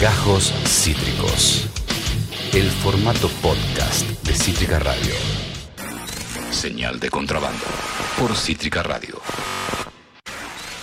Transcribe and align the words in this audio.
Gajos 0.00 0.54
Cítricos. 0.64 1.66
El 2.52 2.70
formato 2.70 3.28
podcast 3.42 4.06
de 4.22 4.32
Cítrica 4.32 4.78
Radio. 4.78 5.12
Señal 6.52 7.00
de 7.00 7.10
contrabando 7.10 7.64
por 8.16 8.36
Cítrica 8.36 8.84
Radio. 8.84 9.20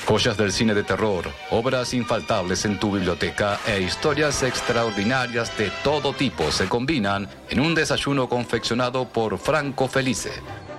Joyas 0.05 0.35
del 0.35 0.51
cine 0.51 0.73
de 0.73 0.83
terror, 0.83 1.31
obras 1.51 1.93
infaltables 1.93 2.65
en 2.65 2.77
tu 2.77 2.91
biblioteca 2.91 3.57
e 3.65 3.79
historias 3.79 4.43
extraordinarias 4.43 5.57
de 5.57 5.71
todo 5.81 6.11
tipo 6.11 6.51
se 6.51 6.67
combinan 6.67 7.29
en 7.49 7.61
un 7.61 7.73
desayuno 7.73 8.27
confeccionado 8.27 9.07
por 9.07 9.37
Franco 9.37 9.87
Felice. 9.87 10.33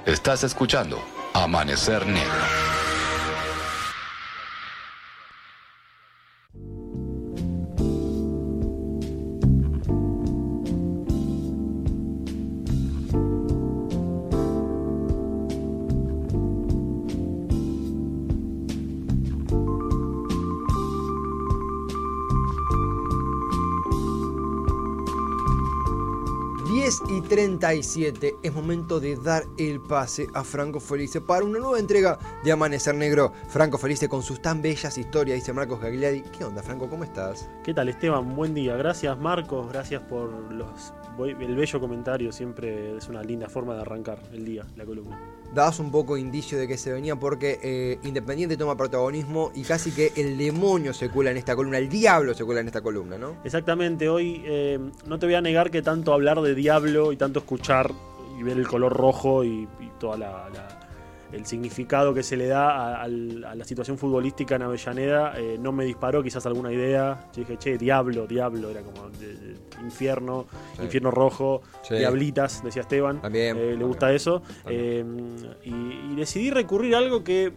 Estás 0.05 0.45
escuchando 0.45 1.03
Amanecer 1.33 2.07
Negro. 2.07 2.76
37. 27.29 28.37
Es 28.43 28.55
momento 28.55 29.01
de 29.01 29.17
dar 29.17 29.45
el 29.59 29.81
pase 29.81 30.27
a 30.35 30.45
Franco 30.45 30.81
Felice 30.81 31.21
para 31.21 31.45
una 31.45 31.59
nueva 31.59 31.79
entrega 31.79 32.19
de 32.45 32.53
Amanecer 32.53 32.95
Negro. 32.95 33.33
Franco 33.49 33.79
Felice 33.79 34.09
con 34.09 34.23
sus 34.23 34.41
tan 34.41 34.63
bellas 34.63 34.97
historias, 34.97 35.37
dice 35.37 35.53
Marcos 35.53 35.81
Gagliardi. 35.81 36.23
¿Qué 36.37 36.45
onda, 36.45 36.63
Franco? 36.63 36.89
¿Cómo 36.89 37.05
estás? 37.05 37.49
¿Qué 37.65 37.75
tal, 37.75 37.89
Esteban? 37.89 38.35
Buen 38.37 38.55
día. 38.55 38.77
Gracias, 38.77 39.19
Marcos. 39.19 39.69
Gracias 39.73 40.03
por 40.03 40.31
los, 40.53 40.93
el 41.19 41.57
bello 41.57 41.81
comentario. 41.81 42.33
Siempre 42.33 42.97
es 42.97 43.09
una 43.09 43.23
linda 43.23 43.49
forma 43.49 43.75
de 43.75 43.81
arrancar 43.81 44.19
el 44.33 44.45
día, 44.45 44.65
la 44.77 44.85
columna 44.85 45.36
dabas 45.55 45.79
un 45.81 45.91
poco 45.91 46.17
indicio 46.17 46.59
de 46.59 46.69
que 46.69 46.77
se 46.77 46.93
venía 46.93 47.17
porque 47.17 47.59
eh, 47.63 47.99
Independiente 48.03 48.57
toma 48.57 48.77
protagonismo 48.77 49.53
y 49.55 49.63
casi 49.63 49.91
que 49.93 50.13
el 50.17 50.37
demonio 50.37 50.93
se 50.93 51.09
cuela 51.09 51.31
en 51.31 51.37
esta 51.37 51.57
columna, 51.57 51.79
el 51.79 51.89
diablo 51.89 52.35
se 52.35 52.45
cuela 52.45 52.61
en 52.61 52.67
esta 52.67 52.81
columna, 52.81 53.19
¿no? 53.19 53.37
Exactamente, 53.45 54.09
hoy 54.09 54.43
eh, 54.45 54.79
no 55.07 55.19
te 55.19 55.27
voy 55.27 55.35
a 55.35 55.41
negar 55.41 55.71
que 55.71 55.83
tanto 55.83 56.13
hablar 56.13 56.41
de 56.41 56.55
diablo 56.55 57.13
y 57.13 57.17
tanto 57.17 57.41
escuchar 57.41 57.93
y 58.39 58.43
ver 58.43 58.59
el 58.59 58.67
color 58.67 58.93
rojo 58.93 59.45
y, 59.45 59.69
toda 59.99 60.19
la 60.19 60.86
el 61.33 61.47
significado 61.47 62.15
que 62.15 62.23
se 62.23 62.37
le 62.37 62.47
da 62.47 63.03
a, 63.03 63.09
la 63.09 63.65
situación 63.65 63.99
futbolística 63.99 64.57
en 64.57 64.63
Avellaneda 64.63 65.35
eh, 65.37 65.57
no 65.61 65.73
me 65.73 65.85
disparó 65.85 66.23
quizás 66.23 66.47
alguna 66.47 66.73
idea. 66.73 67.29
Yo 67.35 67.41
dije, 67.41 67.57
che, 67.57 67.79
diablo, 67.79 68.27
diablo, 68.27 68.71
era 68.71 68.83
como 68.83 69.11
infierno, 69.83 70.47
infierno 70.81 71.11
rojo, 71.11 71.63
diablitas, 71.89 72.63
decía 72.63 72.83
Esteban. 72.83 73.21
También. 73.21 73.57
Eh, 73.57 73.77
le 73.77 73.85
gusta 73.85 74.13
eso. 74.13 74.43
Eh, 74.67 75.05
y, 75.65 76.15
decidí 76.17 76.51
recurrir 76.51 76.95
a 76.95 76.99
algo 76.99 77.23
que 77.23 77.53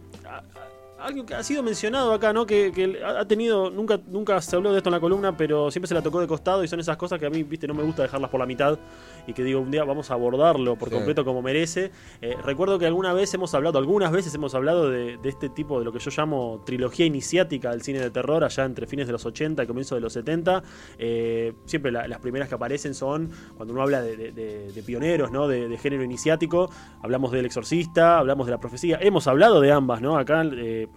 algo 1.00 1.24
que 1.24 1.34
ha 1.34 1.42
sido 1.42 1.62
mencionado 1.62 2.12
acá, 2.12 2.32
¿no? 2.32 2.46
Que, 2.46 3.00
ha 3.04 3.24
tenido, 3.24 3.70
nunca, 3.70 4.00
nunca 4.06 4.40
se 4.40 4.56
habló 4.56 4.72
de 4.72 4.78
esto 4.78 4.88
en 4.88 4.94
la 4.94 5.00
columna, 5.00 5.36
pero 5.36 5.70
siempre 5.70 5.88
se 5.88 5.94
la 5.94 6.02
tocó 6.02 6.20
de 6.20 6.26
costado 6.26 6.62
y 6.62 6.68
son 6.68 6.80
esas 6.80 6.96
cosas 6.96 7.18
que 7.18 7.26
a 7.26 7.30
mí, 7.30 7.42
viste, 7.42 7.66
no 7.66 7.74
me 7.74 7.82
gusta 7.82 8.02
dejarlas 8.02 8.30
por 8.30 8.40
la 8.40 8.46
mitad 8.46 8.78
y 9.26 9.32
que 9.32 9.42
digo, 9.44 9.60
un 9.60 9.70
día 9.70 9.84
vamos 9.84 10.10
a 10.10 10.14
abordarlo 10.14 10.76
por 10.76 10.90
completo 10.90 11.24
como 11.24 11.42
merece. 11.42 11.90
Eh, 12.20 12.36
recuerdo 12.44 12.78
que 12.78 12.86
alguna 12.86 13.12
vez 13.12 13.32
hemos 13.34 13.54
hablado, 13.54 13.78
algunas 13.78 14.12
veces 14.12 14.34
hemos 14.34 14.54
hablado 14.54 14.90
de, 14.90 15.18
este 15.24 15.48
tipo, 15.48 15.78
de 15.78 15.84
lo 15.84 15.92
que 15.92 15.98
yo 15.98 16.10
llamo 16.10 16.62
trilogía 16.64 17.06
iniciática 17.06 17.70
del 17.70 17.82
cine 17.82 18.00
de 18.00 18.10
terror, 18.10 18.44
allá 18.44 18.64
entre 18.64 18.86
fines 18.86 19.06
de 19.06 19.12
los 19.12 19.24
80 19.24 19.62
y 19.62 19.66
comienzo 19.66 19.94
de 19.94 20.00
los 20.00 20.12
70. 20.12 20.62
Eh, 20.98 21.54
siempre 21.64 21.92
las 21.92 22.18
primeras 22.18 22.48
que 22.48 22.54
aparecen 22.54 22.94
son, 22.94 23.30
cuando 23.56 23.72
uno 23.72 23.82
habla 23.82 24.02
de, 24.02 24.82
pioneros, 24.84 25.30
¿no? 25.30 25.48
De, 25.48 25.78
género 25.78 26.02
iniciático, 26.04 26.70
hablamos 27.02 27.32
del 27.32 27.46
exorcista, 27.46 28.18
hablamos 28.18 28.46
de 28.46 28.52
la 28.52 28.60
profecía, 28.60 28.98
hemos 29.00 29.26
hablado 29.26 29.60
de 29.60 29.72
ambas, 29.72 30.00
¿no? 30.00 30.18
Acá... 30.18 30.42
Eh, 30.44 30.88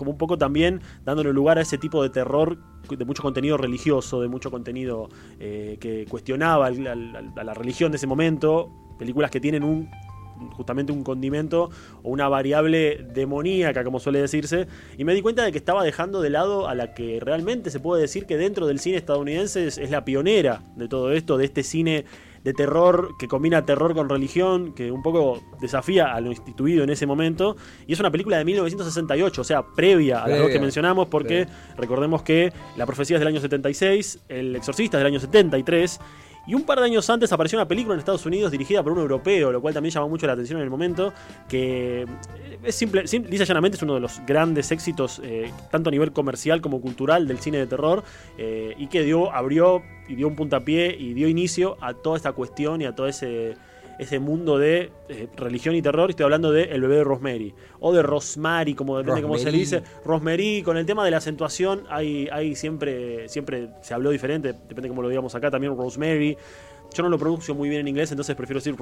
como 0.00 0.12
un 0.12 0.16
poco 0.16 0.38
también 0.38 0.80
dándole 1.04 1.30
lugar 1.30 1.58
a 1.58 1.60
ese 1.60 1.76
tipo 1.76 2.02
de 2.02 2.08
terror 2.08 2.56
de 2.88 3.04
mucho 3.04 3.22
contenido 3.22 3.58
religioso, 3.58 4.22
de 4.22 4.28
mucho 4.28 4.50
contenido 4.50 5.10
eh, 5.38 5.76
que 5.78 6.06
cuestionaba 6.08 6.68
a 6.68 6.70
la, 6.70 7.52
religión 7.52 7.92
de 7.92 7.98
ese 7.98 8.06
momento, 8.06 8.70
películas 8.98 9.30
que 9.30 9.40
tienen 9.40 9.62
un 9.62 9.90
justamente 10.56 10.90
un 10.90 11.04
condimento 11.04 11.68
o 12.02 12.08
una 12.08 12.30
variable 12.30 13.06
demoníaca, 13.12 13.84
como 13.84 14.00
suele 14.00 14.22
decirse, 14.22 14.68
y 14.96 15.04
me 15.04 15.12
di 15.12 15.20
cuenta 15.20 15.44
de 15.44 15.52
que 15.52 15.58
estaba 15.58 15.84
dejando 15.84 16.22
de 16.22 16.30
lado 16.30 16.66
a 16.66 16.74
la 16.74 16.94
que 16.94 17.20
realmente 17.20 17.70
se 17.70 17.78
puede 17.78 18.00
decir 18.00 18.24
que 18.24 18.38
dentro 18.38 18.66
del 18.66 18.78
cine 18.78 18.96
estadounidense 18.96 19.66
es 19.66 19.90
la 19.90 20.06
pionera 20.06 20.62
de 20.76 20.88
todo 20.88 21.12
esto, 21.12 21.36
de 21.36 21.44
este 21.44 21.62
cine 21.62 22.06
de 22.44 22.54
terror 22.54 23.16
que 23.18 23.28
combina 23.28 23.64
terror 23.64 23.94
con 23.94 24.08
religión, 24.08 24.72
que 24.72 24.90
un 24.90 25.02
poco 25.02 25.40
desafía 25.60 26.14
a 26.14 26.20
lo 26.20 26.30
instituido 26.30 26.84
en 26.84 26.90
ese 26.90 27.06
momento. 27.06 27.56
Y 27.86 27.92
es 27.92 28.00
una 28.00 28.10
película 28.10 28.38
de 28.38 28.44
1968, 28.44 29.40
o 29.40 29.44
sea, 29.44 29.62
previa 29.62 30.22
a 30.22 30.28
las 30.28 30.38
dos 30.38 30.50
que 30.50 30.58
mencionamos, 30.58 31.08
porque 31.08 31.46
recordemos 31.76 32.22
que 32.22 32.52
La 32.76 32.86
Profecía 32.86 33.16
es 33.16 33.20
del 33.20 33.28
año 33.28 33.40
76, 33.40 34.20
El 34.28 34.56
Exorcista 34.56 34.96
es 34.96 35.00
del 35.00 35.12
año 35.12 35.20
73. 35.20 36.00
Y 36.46 36.54
un 36.54 36.62
par 36.62 36.78
de 36.78 36.86
años 36.86 37.08
antes 37.10 37.32
apareció 37.32 37.58
una 37.58 37.68
película 37.68 37.94
en 37.94 38.00
Estados 38.00 38.24
Unidos 38.26 38.50
dirigida 38.50 38.82
por 38.82 38.92
un 38.92 38.98
europeo, 38.98 39.52
lo 39.52 39.60
cual 39.60 39.74
también 39.74 39.92
llamó 39.92 40.08
mucho 40.08 40.26
la 40.26 40.32
atención 40.32 40.58
en 40.58 40.64
el 40.64 40.70
momento, 40.70 41.12
que 41.48 42.06
es 42.62 42.74
simple, 42.74 43.02
lisa 43.02 43.44
llanamente 43.44 43.76
es 43.76 43.82
uno 43.82 43.94
de 43.94 44.00
los 44.00 44.20
grandes 44.26 44.72
éxitos, 44.72 45.20
eh, 45.22 45.52
tanto 45.70 45.88
a 45.88 45.90
nivel 45.90 46.12
comercial 46.12 46.60
como 46.60 46.80
cultural 46.80 47.28
del 47.28 47.38
cine 47.38 47.58
de 47.58 47.66
terror, 47.66 48.02
eh, 48.38 48.74
y 48.78 48.86
que 48.88 49.02
dio, 49.02 49.32
abrió 49.32 49.82
y 50.08 50.14
dio 50.14 50.26
un 50.28 50.36
puntapié 50.36 50.96
y 50.98 51.14
dio 51.14 51.28
inicio 51.28 51.76
a 51.80 51.94
toda 51.94 52.16
esta 52.16 52.32
cuestión 52.32 52.80
y 52.82 52.86
a 52.86 52.94
todo 52.94 53.06
ese 53.06 53.56
ese 54.00 54.18
mundo 54.18 54.58
de 54.58 54.90
eh, 55.10 55.28
religión 55.36 55.74
y 55.74 55.82
terror. 55.82 56.08
Estoy 56.08 56.24
hablando 56.24 56.50
de 56.50 56.64
El 56.64 56.80
bebé 56.80 56.96
de 56.96 57.04
Rosemary. 57.04 57.54
O 57.80 57.92
de 57.92 58.02
Rosemary, 58.02 58.74
como 58.74 58.96
depende 58.96 59.20
cómo 59.20 59.36
se 59.36 59.50
dice. 59.50 59.82
Rosemary, 60.06 60.62
con 60.62 60.78
el 60.78 60.86
tema 60.86 61.04
de 61.04 61.10
la 61.10 61.18
acentuación, 61.18 61.84
hay, 61.90 62.26
hay 62.32 62.56
siempre, 62.56 63.28
siempre 63.28 63.68
se 63.82 63.92
habló 63.92 64.08
diferente, 64.08 64.54
depende 64.54 64.88
cómo 64.88 65.02
lo 65.02 65.10
digamos 65.10 65.34
acá, 65.34 65.50
también 65.50 65.76
Rosemary. 65.76 66.34
Yo 66.92 67.02
no 67.02 67.08
lo 67.08 67.18
pronuncio 67.18 67.54
muy 67.54 67.68
bien 67.68 67.82
en 67.82 67.88
inglés, 67.88 68.10
entonces 68.10 68.34
prefiero 68.34 68.60
decir 68.60 68.76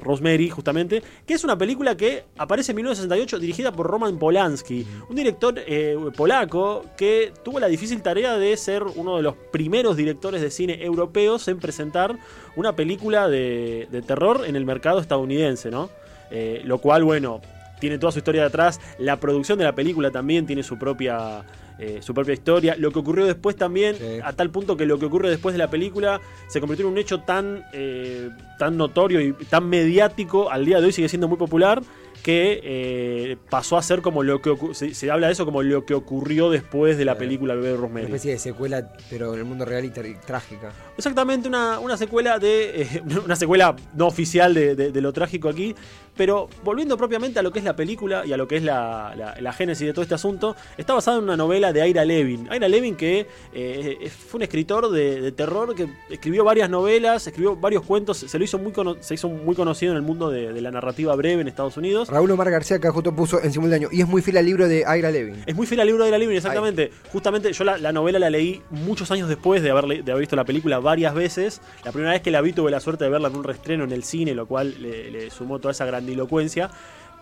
Rosemary, 0.00 0.50
justamente. 0.50 1.02
Que 1.26 1.34
es 1.34 1.44
una 1.44 1.56
película 1.56 1.96
que 1.96 2.24
aparece 2.36 2.72
en 2.72 2.76
1968 2.76 3.38
dirigida 3.38 3.72
por 3.72 3.86
Roman 3.86 4.18
Polanski, 4.18 4.86
un 5.08 5.16
director 5.16 5.54
eh, 5.66 5.96
polaco 6.16 6.84
que 6.96 7.32
tuvo 7.44 7.60
la 7.60 7.68
difícil 7.68 8.02
tarea 8.02 8.36
de 8.36 8.56
ser 8.56 8.82
uno 8.82 9.16
de 9.16 9.22
los 9.22 9.34
primeros 9.52 9.96
directores 9.96 10.42
de 10.42 10.50
cine 10.50 10.84
europeos 10.84 11.48
en 11.48 11.58
presentar 11.58 12.16
una 12.56 12.76
película 12.76 13.28
de, 13.28 13.88
terror 14.06 14.42
en 14.46 14.56
el 14.56 14.64
mercado 14.64 15.00
estadounidense, 15.00 15.70
¿no? 15.70 15.90
Eh, 16.30 16.62
lo 16.64 16.78
cual, 16.78 17.04
bueno, 17.04 17.40
tiene 17.80 17.98
toda 17.98 18.12
su 18.12 18.18
historia 18.18 18.42
detrás. 18.42 18.80
La 18.98 19.20
producción 19.20 19.58
de 19.58 19.64
la 19.64 19.74
película 19.74 20.10
también 20.10 20.46
tiene 20.46 20.62
su 20.62 20.78
propia 20.78 21.44
eh, 21.78 21.98
su 22.00 22.14
propia 22.14 22.34
historia. 22.34 22.76
Lo 22.78 22.90
que 22.92 22.98
ocurrió 22.98 23.26
después 23.26 23.56
también, 23.56 23.96
a 24.22 24.32
tal 24.32 24.50
punto 24.50 24.76
que 24.76 24.86
lo 24.86 24.98
que 24.98 25.06
ocurre 25.06 25.30
después 25.30 25.54
de 25.54 25.58
la 25.58 25.70
película 25.70 26.20
se 26.48 26.60
convirtió 26.60 26.86
en 26.86 26.92
un 26.92 26.98
hecho 26.98 27.20
tan, 27.20 27.64
eh, 27.72 28.30
tan 28.58 28.76
notorio 28.76 29.20
y 29.20 29.32
tan 29.32 29.68
mediático, 29.68 30.50
al 30.50 30.64
día 30.64 30.80
de 30.80 30.86
hoy 30.86 30.92
sigue 30.92 31.08
siendo 31.08 31.28
muy 31.28 31.38
popular 31.38 31.82
que 32.24 32.60
eh, 32.64 33.36
pasó 33.50 33.76
a 33.76 33.82
ser 33.82 34.00
como 34.00 34.22
lo 34.22 34.40
que 34.40 34.56
se, 34.72 34.94
se, 34.94 35.10
habla 35.10 35.26
de 35.26 35.34
eso 35.34 35.44
como 35.44 35.62
lo 35.62 35.84
que 35.84 35.92
ocurrió 35.92 36.48
después 36.48 36.96
de 36.96 37.04
la 37.04 37.18
película 37.18 37.54
Bebé 37.54 37.68
de 37.68 37.76
Rosemary. 37.76 38.06
Una 38.06 38.16
especie 38.16 38.32
de 38.32 38.38
secuela, 38.38 38.92
pero 39.10 39.34
en 39.34 39.40
el 39.40 39.44
mundo 39.44 39.66
real 39.66 39.84
y, 39.84 39.90
trágica. 39.90 40.72
Exactamente, 40.96 41.48
una, 41.48 41.78
una 41.80 41.98
secuela 41.98 42.38
de. 42.38 42.82
Eh, 42.82 43.02
una 43.24 43.36
secuela 43.36 43.76
no 43.94 44.06
oficial 44.06 44.54
de, 44.54 44.90
lo 45.02 45.12
trágico 45.12 45.50
aquí. 45.50 45.74
Pero 46.16 46.48
volviendo 46.62 46.96
propiamente 46.96 47.38
a 47.38 47.42
lo 47.42 47.50
que 47.52 47.58
es 47.58 47.64
la 47.64 47.76
película 47.76 48.24
y 48.24 48.32
a 48.32 48.36
lo 48.36 48.46
que 48.46 48.56
es 48.56 48.62
la, 48.62 49.34
la, 49.40 49.52
génesis 49.52 49.86
de 49.86 49.92
todo 49.92 50.02
este 50.02 50.14
asunto, 50.14 50.56
está 50.76 50.94
basada 50.94 51.18
en 51.18 51.24
una 51.24 51.36
novela 51.36 51.72
de 51.72 51.88
Ira 51.88 52.04
Levin. 52.04 52.48
Ira 52.52 52.68
Levin, 52.68 52.96
que 52.96 53.26
eh, 53.52 54.10
fue 54.28 54.38
un 54.38 54.42
escritor 54.42 54.90
de, 54.90 55.32
terror 55.32 55.74
que 55.74 55.88
escribió 56.10 56.44
varias 56.44 56.70
novelas, 56.70 57.26
escribió 57.26 57.56
varios 57.56 57.82
cuentos, 57.82 58.18
se 58.18 58.38
lo 58.38 58.44
hizo 58.44 58.58
muy, 58.58 58.72
se 59.00 59.14
hizo 59.14 59.28
muy 59.28 59.54
conocido 59.54 59.92
en 59.92 59.96
el 59.96 60.02
mundo 60.02 60.30
de 60.30 60.60
la 60.60 60.70
narrativa 60.70 61.14
breve 61.16 61.42
en 61.42 61.48
Estados 61.48 61.76
Unidos. 61.76 62.08
Raúl 62.08 62.30
Omar 62.30 62.50
García 62.50 62.76
acá 62.76 62.90
justo 62.92 63.14
puso 63.14 63.42
en 63.42 63.52
simultáneo. 63.52 63.88
Y 63.92 64.00
es 64.00 64.08
muy 64.08 64.22
fiel 64.22 64.36
al 64.36 64.46
libro 64.46 64.68
de 64.68 64.80
Ira 64.80 65.10
Levin. 65.10 65.42
Es 65.46 65.54
muy 65.54 65.66
fiel 65.66 65.80
al 65.80 65.86
libro 65.86 66.04
de 66.04 66.10
Ira 66.10 66.18
Levin, 66.18 66.36
exactamente. 66.36 66.90
Justamente 67.12 67.52
yo 67.52 67.64
la, 67.64 67.92
novela 67.92 68.18
la 68.18 68.30
leí 68.30 68.62
muchos 68.70 69.10
años 69.10 69.28
después 69.28 69.62
de 69.62 69.70
haber, 69.70 70.04
de 70.04 70.12
haber 70.12 70.20
visto 70.20 70.36
la 70.36 70.44
película 70.44 70.78
varias 70.78 71.14
veces. 71.14 71.60
La 71.84 71.92
primera 71.92 72.12
vez 72.12 72.22
que 72.22 72.30
la 72.30 72.40
vi 72.40 72.52
tuve 72.52 72.70
la 72.70 72.80
suerte 72.80 73.04
de 73.04 73.10
verla 73.10 73.28
en 73.28 73.36
un 73.36 73.44
restreno 73.44 73.84
en 73.84 73.92
el 73.92 74.04
cine, 74.04 74.34
lo 74.34 74.46
cual 74.46 74.74
le, 74.80 75.10
le 75.10 75.30
sumó 75.30 75.58
toda 75.58 75.72
esa 75.72 75.84
grandilocuencia 76.04 76.70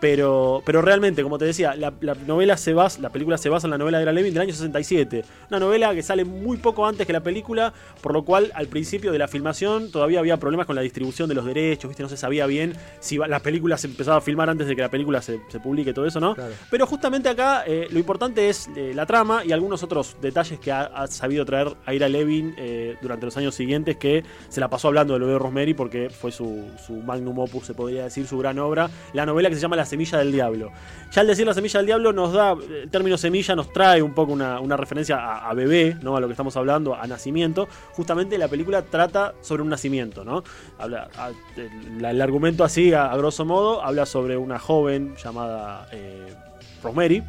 Pero, 0.02 0.64
pero 0.66 0.82
realmente, 0.82 1.22
como 1.22 1.38
te 1.38 1.44
decía, 1.44 1.76
la, 1.76 1.92
novela 2.26 2.56
se 2.56 2.74
basa, 2.74 2.98
la 3.00 3.10
película 3.10 3.38
se 3.38 3.48
basa 3.48 3.68
en 3.68 3.70
la 3.70 3.78
novela 3.78 4.00
de 4.00 4.04
la 4.04 4.10
Levin 4.10 4.34
del 4.34 4.42
año 4.42 4.52
67. 4.52 5.24
Una 5.48 5.60
novela 5.60 5.94
que 5.94 6.02
sale 6.02 6.24
muy 6.24 6.56
poco 6.56 6.84
antes 6.84 7.06
que 7.06 7.12
la 7.12 7.20
película, 7.20 7.72
por 8.00 8.12
lo 8.12 8.24
cual 8.24 8.50
al 8.56 8.66
principio 8.66 9.12
de 9.12 9.18
la 9.18 9.28
filmación 9.28 9.92
todavía 9.92 10.18
había 10.18 10.38
problemas 10.38 10.66
con 10.66 10.74
la 10.74 10.82
distribución 10.82 11.28
de 11.28 11.36
los 11.36 11.44
derechos, 11.44 11.88
¿viste? 11.88 12.02
No 12.02 12.08
se 12.08 12.16
sabía 12.16 12.46
bien 12.46 12.74
si 12.98 13.16
la 13.16 13.38
película 13.38 13.78
se 13.78 13.86
empezaba 13.86 14.16
a 14.16 14.20
filmar 14.20 14.50
antes 14.50 14.66
de 14.66 14.74
que 14.74 14.82
la 14.82 14.88
película 14.88 15.22
se, 15.22 15.38
publique, 15.62 15.94
todo 15.94 16.04
eso, 16.04 16.18
¿no? 16.18 16.34
Pero 16.68 16.84
justamente 16.84 17.28
acá 17.28 17.62
eh, 17.64 17.86
lo 17.92 18.00
importante 18.00 18.48
es 18.48 18.68
eh, 18.74 18.90
la 18.96 19.06
trama 19.06 19.44
y 19.44 19.52
algunos 19.52 19.84
otros 19.84 20.16
detalles 20.20 20.58
que 20.58 20.72
ha, 20.72 21.06
sabido 21.06 21.44
traer 21.44 21.76
Ira 21.86 22.08
Levin 22.08 22.56
eh, 22.58 22.96
durante 23.02 23.26
los 23.26 23.36
años 23.36 23.54
siguientes, 23.54 23.98
que 23.98 24.24
se 24.48 24.58
la 24.58 24.68
pasó 24.68 24.88
hablando 24.88 25.14
de 25.14 25.20
lo 25.20 25.28
de 25.28 25.38
Rosemary 25.38 25.74
porque 25.74 26.10
fue 26.10 26.32
su, 26.32 26.68
su 26.84 26.94
magnum 26.94 27.38
opus, 27.38 27.66
se 27.66 27.74
podría 27.74 28.02
decir, 28.02 28.26
su 28.26 28.36
gran 28.38 28.58
obra. 28.58 28.90
La 29.12 29.24
novela 29.26 29.48
que 29.48 29.54
se 29.54 29.60
llama 29.60 29.76
Las 29.76 29.91
semilla 29.92 30.18
del 30.18 30.32
diablo. 30.32 30.72
Ya 31.12 31.20
al 31.20 31.26
decir 31.26 31.46
la 31.46 31.52
semilla 31.52 31.78
del 31.80 31.86
diablo 31.86 32.12
nos 32.14 32.32
da, 32.32 32.52
el 32.52 32.88
término 32.90 33.18
semilla 33.18 33.54
nos 33.54 33.70
trae 33.72 34.00
un 34.00 34.14
poco 34.14 34.32
una, 34.32 34.76
referencia 34.76 35.46
a, 35.46 35.52
bebé, 35.52 35.98
¿no? 36.00 36.16
A 36.16 36.20
lo 36.20 36.28
que 36.28 36.32
estamos 36.32 36.56
hablando, 36.56 36.94
a 36.94 37.06
nacimiento. 37.06 37.68
Justamente 37.92 38.38
la 38.38 38.48
película 38.48 38.80
trata 38.82 39.34
sobre 39.42 39.62
un 39.62 39.68
nacimiento, 39.68 40.24
¿no? 40.24 40.42
Habla, 40.78 41.10
el, 41.56 42.20
argumento 42.22 42.64
así, 42.64 42.94
a, 42.94 43.14
grosso 43.16 43.44
modo, 43.44 43.82
habla 43.82 44.06
sobre 44.06 44.36
una 44.36 44.58
joven 44.58 45.14
llamada... 45.22 45.88
Eh, 45.92 46.34
Rosemary, 46.82 47.22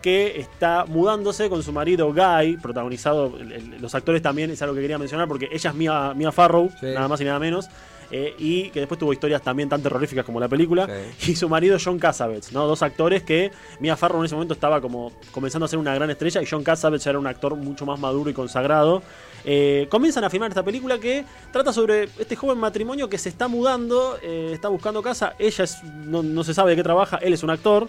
que 0.00 0.38
está 0.38 0.84
mudándose 0.86 1.48
con 1.48 1.60
su 1.64 1.72
marido 1.72 2.14
Guy, 2.14 2.56
protagonizado, 2.58 3.36
los 3.80 3.96
actores 3.96 4.22
también 4.22 4.52
es 4.52 4.62
algo 4.62 4.76
que 4.76 4.80
quería 4.80 4.96
mencionar 4.96 5.26
porque 5.26 5.48
ella 5.50 5.70
es 5.70 5.76
Mia, 5.76 6.14
Mia 6.14 6.30
Farrow, 6.30 6.70
nada 6.80 7.08
más 7.08 7.20
y 7.20 7.24
nada 7.24 7.40
menos. 7.40 7.68
Eh, 8.14 8.34
y 8.38 8.68
que 8.68 8.80
después 8.80 8.98
tuvo 9.00 9.14
historias 9.14 9.40
también 9.40 9.70
tan 9.70 9.82
terroríficas 9.82 10.24
como 10.24 10.38
la 10.38 10.48
película. 10.48 10.86
Y 11.26 11.34
su 11.34 11.48
marido 11.48 11.78
John 11.82 11.98
Cassavetes, 11.98 12.52
¿no? 12.52 12.66
Dos 12.66 12.82
actores 12.82 13.22
que 13.22 13.50
Mia 13.80 13.96
Farrow 13.96 14.20
en 14.20 14.26
ese 14.26 14.34
momento 14.34 14.52
estaba 14.52 14.80
como 14.82 15.12
comenzando 15.30 15.64
a 15.64 15.68
ser 15.68 15.78
una 15.78 15.94
gran 15.94 16.10
estrella 16.10 16.42
y 16.42 16.46
John 16.46 16.62
Cassavetes 16.62 17.06
era 17.06 17.18
un 17.18 17.26
actor 17.26 17.56
mucho 17.56 17.86
más 17.86 17.98
maduro 17.98 18.28
y 18.28 18.34
consagrado. 18.34 19.02
Eh, 19.44 19.86
comienzan 19.88 20.24
a 20.24 20.30
filmar 20.30 20.50
esta 20.50 20.62
película 20.62 20.98
que 20.98 21.24
trata 21.52 21.72
sobre 21.72 22.04
este 22.18 22.36
joven 22.36 22.58
matrimonio 22.58 23.08
que 23.08 23.16
se 23.16 23.30
está 23.30 23.48
mudando, 23.48 24.18
eh, 24.20 24.50
está 24.52 24.68
buscando 24.68 25.00
casa. 25.02 25.34
Ella 25.38 25.64
es, 25.64 25.82
no, 25.82 26.44
se 26.44 26.52
sabe 26.52 26.70
de 26.70 26.76
qué 26.76 26.82
trabaja, 26.82 27.16
él 27.16 27.32
es 27.32 27.42
un 27.42 27.50
actor, 27.50 27.88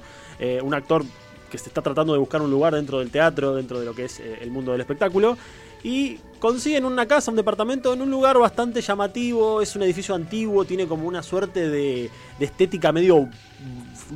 un 0.61 0.73
actor 0.73 1.03
que 1.51 1.57
se 1.57 1.67
está 1.67 1.81
tratando 1.81 2.13
de 2.13 2.19
buscar 2.19 2.41
un 2.41 2.49
lugar 2.49 2.73
dentro 2.75 2.99
del 2.99 3.11
teatro, 3.11 3.55
dentro 3.55 3.79
de 3.79 3.85
lo 3.85 3.93
que 3.93 4.05
es 4.05 4.19
el 4.19 4.51
mundo 4.51 4.71
del 4.71 4.81
espectáculo 4.81 5.37
y 5.83 6.17
consiguen 6.39 6.85
una 6.85 7.05
casa, 7.05 7.31
un 7.31 7.37
departamento 7.37 7.93
en 7.93 8.01
un 8.01 8.09
lugar 8.09 8.37
bastante 8.37 8.81
llamativo, 8.81 9.61
es 9.61 9.75
un 9.75 9.83
edificio 9.83 10.15
antiguo, 10.15 10.65
tiene 10.65 10.87
como 10.87 11.07
una 11.07 11.21
suerte 11.23 11.69
de, 11.69 12.09
estética 12.39 12.91
medio 12.91 13.29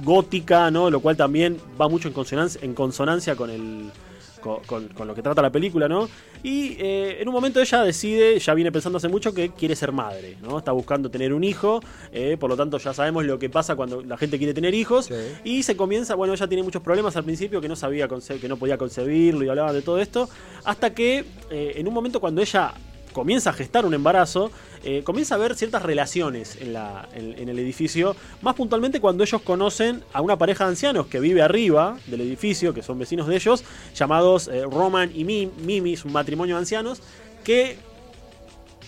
gótica, 0.03 0.71
¿no? 0.71 0.89
Lo 0.89 0.99
cual 0.99 1.15
también 1.17 1.57
va 1.79 1.87
mucho 1.87 2.09
en 2.09 2.73
consonancia 2.73 3.35
con 3.35 3.49
el, 3.49 3.91
con, 4.67 4.89
lo 5.07 5.15
que 5.15 5.21
trata 5.21 5.41
la 5.41 5.51
película, 5.51 5.87
¿no? 5.87 6.09
Y 6.43 6.75
eh, 6.79 7.17
en 7.19 7.27
un 7.27 7.33
momento 7.33 7.61
ella 7.61 7.83
decide, 7.83 8.39
ya 8.39 8.53
viene 8.53 8.71
pensando 8.71 8.97
hace 8.97 9.07
mucho, 9.07 9.33
que 9.33 9.49
quiere 9.49 9.75
ser 9.75 9.91
madre, 9.91 10.37
¿no? 10.41 10.57
Está 10.57 10.71
buscando 10.71 11.09
tener 11.09 11.33
un 11.33 11.43
hijo, 11.43 11.81
eh, 12.11 12.37
por 12.39 12.49
lo 12.49 12.57
tanto 12.57 12.77
ya 12.77 12.93
sabemos 12.93 13.25
lo 13.25 13.39
que 13.39 13.49
pasa 13.49 13.75
cuando 13.75 14.01
la 14.01 14.17
gente 14.17 14.37
quiere 14.37 14.53
tener 14.53 14.73
hijos. 14.73 15.09
Y 15.43 15.63
se 15.63 15.75
comienza, 15.75 16.15
bueno, 16.15 16.33
ella 16.33 16.47
tiene 16.47 16.63
muchos 16.63 16.81
problemas 16.81 17.15
al 17.15 17.23
principio, 17.23 17.61
que 17.61 17.67
no 17.67 17.75
sabía, 17.75 18.07
que 18.07 18.47
no 18.47 18.57
podía 18.57 18.77
concebirlo 18.77 19.43
y 19.43 19.49
hablaba 19.49 19.73
de 19.73 19.81
todo 19.81 19.99
esto, 19.99 20.29
hasta 20.63 20.93
que 20.93 21.25
eh, 21.49 21.73
en 21.75 21.87
un 21.87 21.93
momento 21.93 22.19
cuando 22.19 22.41
ella 22.41 22.73
comienza 23.13 23.49
a 23.49 23.53
gestar 23.53 23.85
un 23.85 23.93
embarazo, 23.93 24.51
eh, 24.83 25.03
comienza 25.03 25.35
a 25.35 25.37
haber 25.37 25.55
ciertas 25.55 25.81
relaciones 25.83 26.57
en, 26.61 26.73
la, 26.73 27.07
en, 27.13 27.49
el 27.49 27.59
edificio, 27.59 28.15
más 28.41 28.55
puntualmente 28.55 28.99
cuando 28.99 29.23
ellos 29.23 29.41
conocen 29.41 30.03
a 30.13 30.21
una 30.21 30.37
pareja 30.37 30.65
de 30.65 30.71
ancianos 30.71 31.07
que 31.07 31.19
vive 31.19 31.41
arriba 31.41 31.97
del 32.07 32.21
edificio, 32.21 32.73
que 32.73 32.83
son 32.83 32.99
vecinos 32.99 33.27
de 33.27 33.35
ellos, 33.35 33.63
llamados 33.95 34.47
eh, 34.47 34.63
Roman 34.63 35.11
y 35.13 35.23
Mimi, 35.23 35.97
un 36.05 36.11
matrimonio 36.11 36.55
de 36.55 36.59
ancianos, 36.59 37.01
que 37.43 37.77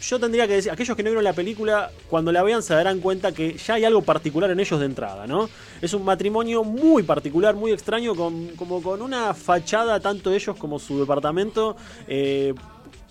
yo 0.02 0.20
tendría 0.20 0.48
que 0.48 0.54
decir, 0.54 0.72
aquellos 0.72 0.96
que 0.96 1.04
no 1.04 1.10
vieron 1.10 1.24
la 1.24 1.34
película, 1.34 1.92
cuando 2.10 2.32
la 2.32 2.44
vean 2.44 2.64
se 2.64 2.74
darán 2.74 3.00
cuenta 3.00 3.32
que 3.34 3.58
ya 3.58 3.76
hay 3.76 3.86
algo 3.86 4.02
particular 4.02 4.50
en 4.50 4.60
ellos 4.60 4.80
de 4.80 4.86
entrada, 4.86 5.28
¿no? 5.28 5.50
Es 5.82 5.94
un 5.94 6.04
matrimonio 6.06 6.64
muy 6.64 7.04
particular, 7.04 7.56
muy 7.56 7.72
extraño, 7.72 8.16
con, 8.16 8.48
como 8.50 8.82
con 8.82 9.02
una 9.02 9.34
fachada, 9.34 10.00
tanto 10.00 10.32
ellos 10.32 10.56
como 10.56 10.80
su 10.80 11.00
departamento, 11.00 11.76
eh, 12.08 12.54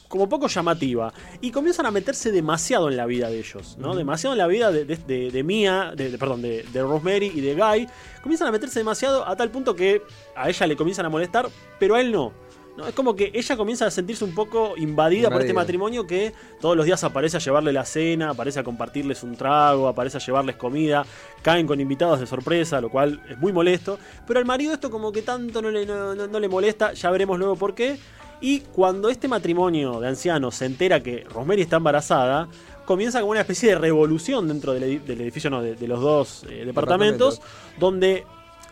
como 0.09 0.29
poco 0.29 0.49
llamativa. 0.49 1.13
Y 1.41 1.51
comienzan 1.51 1.87
a 1.87 1.91
meterse 1.91 2.33
demasiado 2.33 2.89
en 2.89 2.97
la 2.97 3.07
vida 3.07 3.31
de 3.31 3.39
ellos, 3.39 3.77
¿no? 3.79 3.95
Demasiado 3.95 4.35
en 4.35 4.39
la 4.39 4.47
vida 4.47 4.73
de, 4.73 4.85
de, 4.85 5.43
Mia, 5.45 5.93
de, 5.95 6.19
perdón, 6.19 6.43
de, 6.43 6.65
Rosemary 6.75 7.31
y 7.35 7.41
de 7.41 7.55
Guy. 7.55 7.87
Comienzan 8.23 8.49
a 8.49 8.53
meterse 8.53 8.81
demasiado 8.81 9.27
a 9.29 9.37
tal 9.37 9.51
punto 9.51 9.77
que 9.77 10.03
a 10.35 10.49
ella 10.49 10.67
le 10.67 10.77
comienzan 10.77 11.07
a 11.07 11.09
molestar, 11.09 11.49
pero 11.79 11.95
a 11.95 12.01
él 12.01 12.11
no. 12.11 12.33
¿no? 12.77 12.87
Es 12.87 12.95
como 12.95 13.17
que 13.17 13.31
ella 13.35 13.57
comienza 13.57 13.87
a 13.87 13.91
sentirse 13.91 14.25
un 14.25 14.35
poco 14.35 14.75
invadida, 14.77 15.31
por 15.31 15.41
este 15.41 15.53
matrimonio 15.53 16.07
que 16.07 16.33
todos 16.61 16.77
los 16.77 16.87
días 16.87 17.03
aparece 17.05 17.37
a 17.37 17.41
llevarle 17.41 17.73
la 17.73 17.85
cena, 17.85 18.31
aparece 18.31 18.61
a 18.61 18.65
compartirles 18.65 19.23
un 19.23 19.37
trago, 19.37 19.89
aparece 19.89 20.19
a 20.19 20.21
llevarles 20.21 20.57
comida, 20.57 21.05
caen 21.43 21.67
con 21.67 21.81
invitados 21.81 22.21
de 22.21 22.27
sorpresa, 22.27 22.81
lo 22.81 22.89
cual 22.89 23.21
es 23.29 23.37
muy 23.39 23.53
molesto. 23.53 23.99
Pero 24.27 24.39
al 24.39 24.47
marido 24.47 24.73
esto 24.73 24.91
como 24.91 25.11
que 25.13 25.23
tanto 25.23 25.61
no 25.61 25.71
le, 25.71 25.85
no 25.85 26.41
le 26.41 26.49
molesta, 26.49 26.93
ya 26.93 27.11
veremos 27.11 27.39
luego 27.39 27.57
por 27.57 27.75
qué. 27.75 27.99
Y 28.41 28.61
cuando 28.61 29.09
este 29.09 29.29
matrimonio 29.29 30.01
de 30.01 30.09
ancianos 30.09 30.57
se 30.57 30.67
entera 30.67 31.03
que 31.03 31.25
Rosemary 31.25 31.63
está 31.63 31.77
embarazada, 31.77 32.49
comienza 32.85 33.21
como 33.21 33.33
una 33.33 33.41
especie 33.41 33.71
de 33.71 33.75
revolución 33.79 34.49
dentro 34.49 34.73
del, 34.73 34.83
edificio, 35.07 35.51
no, 35.51 35.61
de, 35.61 35.89
los 35.89 36.01
dos 36.01 36.47
eh, 36.49 36.65
departamentos, 36.65 37.41
donde 37.79 38.25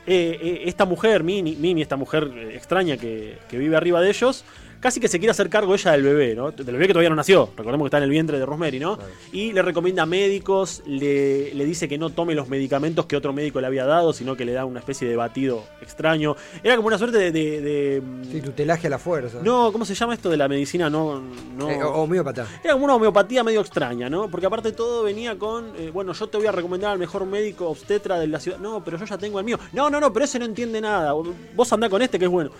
eh, 0.06 0.38
eh, 0.40 0.62
esta 0.66 0.84
mujer, 0.84 1.24
Mini, 1.24 1.82
esta 1.82 1.96
mujer 1.96 2.30
extraña 2.52 2.96
que, 2.96 3.38
que 3.48 3.58
vive 3.58 3.76
arriba 3.76 4.00
de 4.00 4.10
ellos, 4.10 4.44
casi 4.80 5.00
que 5.00 5.08
se 5.08 5.18
quiere 5.18 5.30
hacer 5.30 5.48
cargo 5.48 5.74
ella 5.74 5.92
del 5.92 6.02
bebé, 6.02 6.34
¿no? 6.34 6.50
Del 6.50 6.64
bebé 6.66 6.86
que 6.86 6.92
todavía 6.92 7.10
no 7.10 7.16
nació, 7.16 7.50
recordemos 7.56 7.84
que 7.84 7.88
está 7.88 7.98
en 7.98 8.04
el 8.04 8.10
vientre 8.10 8.38
de 8.38 8.46
Rosemary, 8.46 8.78
¿no? 8.78 8.98
Y 9.32 9.52
le 9.52 9.62
recomienda 9.62 10.06
médicos, 10.06 10.82
le, 10.86 11.54
le, 11.54 11.64
dice 11.64 11.88
que 11.88 11.98
no 11.98 12.10
tome 12.10 12.34
los 12.34 12.48
medicamentos 12.48 13.06
que 13.06 13.16
otro 13.16 13.32
médico 13.32 13.60
le 13.60 13.66
había 13.66 13.84
dado, 13.84 14.12
sino 14.12 14.36
que 14.36 14.44
le 14.44 14.52
da 14.52 14.64
una 14.64 14.80
especie 14.80 15.08
de 15.08 15.16
batido 15.16 15.64
extraño. 15.80 16.36
Era 16.62 16.76
como 16.76 16.88
una 16.88 16.98
suerte 16.98 17.18
de... 17.18 17.32
de, 17.32 18.02
sí, 18.30 18.40
tutelaje 18.40 18.86
a 18.86 18.90
la 18.90 18.98
fuerza. 18.98 19.38
No, 19.42 19.72
¿cómo 19.72 19.84
se 19.84 19.94
llama 19.94 20.14
esto 20.14 20.30
de 20.30 20.36
la 20.36 20.48
medicina? 20.48 20.88
No, 20.90 21.20
no... 21.56 21.70
Eh, 21.70 21.82
homeopatía. 21.82 22.46
Era 22.62 22.74
como 22.74 22.84
una 22.84 22.94
homeopatía 22.94 23.42
medio 23.42 23.60
extraña, 23.60 24.08
¿no? 24.08 24.28
Porque 24.30 24.46
aparte 24.46 24.72
todo 24.72 25.02
venía 25.02 25.36
con, 25.38 25.72
eh, 25.76 25.90
bueno, 25.92 26.12
yo 26.12 26.26
te 26.28 26.36
voy 26.36 26.46
a 26.46 26.52
recomendar 26.52 26.92
al 26.92 26.98
mejor 26.98 27.26
médico 27.26 27.68
obstetra 27.68 28.18
de 28.18 28.26
la 28.26 28.40
ciudad. 28.40 28.58
No, 28.58 28.82
pero 28.84 28.98
yo 28.98 29.04
ya 29.04 29.18
tengo 29.18 29.38
el 29.38 29.44
mío. 29.44 29.58
No, 29.72 29.90
no, 29.90 30.00
no, 30.00 30.12
pero 30.12 30.24
ese 30.24 30.38
no 30.38 30.44
entiende 30.44 30.80
nada. 30.80 31.12
Vos 31.54 31.72
andá 31.72 31.88
con 31.88 32.02
este 32.02 32.18
que 32.18 32.26
es 32.26 32.30
bueno 32.30 32.50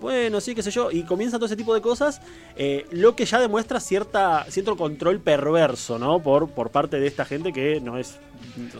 bueno, 0.00 0.40
sí, 0.40 0.54
qué 0.54 0.62
sé 0.62 0.70
yo, 0.70 0.90
y 0.90 1.02
comienza 1.02 1.38
todo 1.38 1.46
ese 1.46 1.56
tipo 1.56 1.74
de 1.74 1.80
cosas, 1.80 2.20
eh, 2.56 2.86
lo 2.90 3.16
que 3.16 3.24
ya 3.24 3.40
demuestra 3.40 3.80
cierta, 3.80 4.44
cierto 4.48 4.76
control 4.76 5.20
perverso, 5.20 5.98
¿no? 5.98 6.20
Por, 6.20 6.48
por 6.50 6.70
parte 6.70 7.00
de 7.00 7.06
esta 7.06 7.24
gente 7.24 7.52
que 7.52 7.80
no 7.80 7.98
es, 7.98 8.18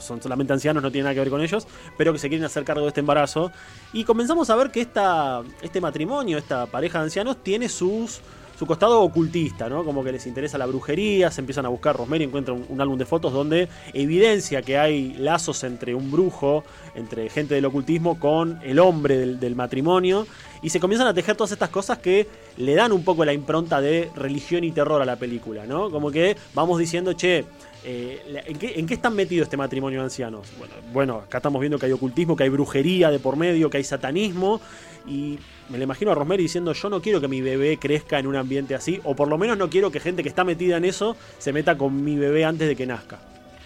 son 0.01 0.23
solamente 0.23 0.53
ancianos, 0.53 0.83
no 0.83 0.91
tiene 0.91 1.05
nada 1.05 1.15
que 1.15 1.21
ver 1.21 1.31
con 1.31 1.41
ellos, 1.41 1.67
pero 1.97 2.13
que 2.13 2.19
se 2.19 2.29
quieren 2.29 2.45
hacer 2.45 2.65
cargo 2.65 2.83
de 2.83 2.89
este 2.89 3.01
embarazo. 3.01 3.51
Y 3.93 4.05
comenzamos 4.05 4.51
a 4.51 4.57
ver 4.57 4.71
que 4.71 4.81
esta, 4.81 5.43
este 5.63 5.81
matrimonio, 5.81 6.39
esta 6.39 6.67
pareja 6.67 6.99
de 6.99 7.05
ancianos, 7.05 7.43
tiene 7.43 7.69
sus 7.69 8.21
su 8.59 8.67
costado 8.67 9.03
ocultista, 9.03 9.69
¿no? 9.69 9.85
Como 9.85 10.03
que 10.03 10.11
les 10.11 10.27
interesa 10.27 10.59
la 10.59 10.67
brujería, 10.67 11.31
se 11.31 11.41
empiezan 11.41 11.65
a 11.65 11.69
buscar, 11.69 11.97
Rosemary 11.97 12.25
encuentra 12.25 12.55
un, 12.55 12.81
álbum 12.81 12.99
de 12.99 13.07
fotos 13.07 13.33
donde 13.33 13.69
evidencia 13.93 14.63
que 14.63 14.77
hay 14.77 15.15
lazos 15.15 15.63
entre 15.63 15.95
un 15.95 16.11
brujo, 16.11 16.65
entre 16.97 17.31
gente 17.31 17.55
del 17.55 17.67
ocultismo 17.67 18.19
con 18.19 18.59
el 18.65 18.81
hombre 18.81 19.37
del, 19.37 19.55
matrimonio, 19.55 20.27
y 20.63 20.71
se 20.71 20.81
comienzan 20.81 21.09
a 21.09 21.15
tejer 21.15 21.37
todas 21.37 21.53
estas 21.53 21.71
cosas 21.71 21.99
que 21.99 22.27
le 22.57 22.75
dan 22.75 22.93
un 22.93 23.05
poco 23.05 23.25
la 23.25 23.33
impronta 23.33 23.81
de 23.81 24.11
religión 24.15 24.65
y 24.65 24.73
terror 24.73 25.01
a 25.01 25.05
la 25.05 25.17
película, 25.17 25.67
¿no? 25.67 25.91
Como 25.91 26.11
que 26.11 26.37
vamos 26.55 26.79
diciendo, 26.79 27.13
che, 27.13 27.45
eh, 27.85 28.43
¿en, 28.47 28.59
qué, 28.59 28.79
¿en, 28.79 28.87
qué, 28.87 28.95
están 28.95 29.15
metidos 29.15 29.47
este 29.47 29.57
matrimonio 29.57 30.01
de 30.01 30.05
ancianos? 30.05 30.49
Bueno, 30.59 30.75
bueno, 30.93 31.15
acá 31.17 31.39
estamos 31.39 31.61
viendo 31.61 31.79
que 31.79 31.87
hay 31.87 31.93
ocultismo, 31.93 32.37
que 32.37 32.45
hay 32.45 32.49
brujería 32.49 33.11
de 33.11 33.19
por 33.19 33.37
medio, 33.37 33.71
que 33.71 33.77
hay 33.77 33.85
satanismo, 33.85 34.61
y 35.07 35.39
me 35.69 35.79
lo 35.79 35.85
imagino 35.85 36.11
a 36.11 36.15
Rosemary 36.15 36.43
diciendo 36.43 36.73
yo 36.73 36.91
no 36.91 37.01
quiero 37.01 37.21
que 37.21 37.29
mi 37.29 37.41
bebé 37.41 37.79
crezca 37.79 38.19
en 38.19 38.27
un 38.27 38.37
ambiente 38.37 38.75
así, 38.75 39.01
o 39.05 39.15
por 39.15 39.29
lo 39.29 39.39
menos 39.39 39.57
no 39.57 39.71
quiero 39.71 39.91
que 39.91 40.01
gente 40.01 40.23
que 40.23 40.29
está 40.29 40.45
metida 40.45 40.77
en 40.77 40.85
eso 40.85 41.17
se 41.39 41.53
meta 41.53 41.79
con 41.79 42.05
mi 42.05 42.17
bebé 42.17 42.45
antes 42.45 42.69
de 42.69 42.77
que 42.77 42.87
nazca. 42.87 43.19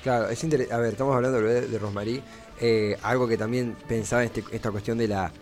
Claro, 0.03 0.29
es 0.29 0.43
interesante. 0.43 0.75
A 0.75 0.79
ver, 0.79 0.93
estamos 0.93 1.15
hablando 1.15 1.41
de 1.41 1.79
Rosemary. 1.79 2.21
Eh, 2.61 2.97
algo 3.03 3.27
que 3.27 3.37
también 3.37 3.77
pensaba 3.89 4.23
en 4.23 4.27
este, 4.27 4.45
esta 4.53 4.71
cuestión 4.71 4.99
de 4.99 5.09
la 5.09 5.33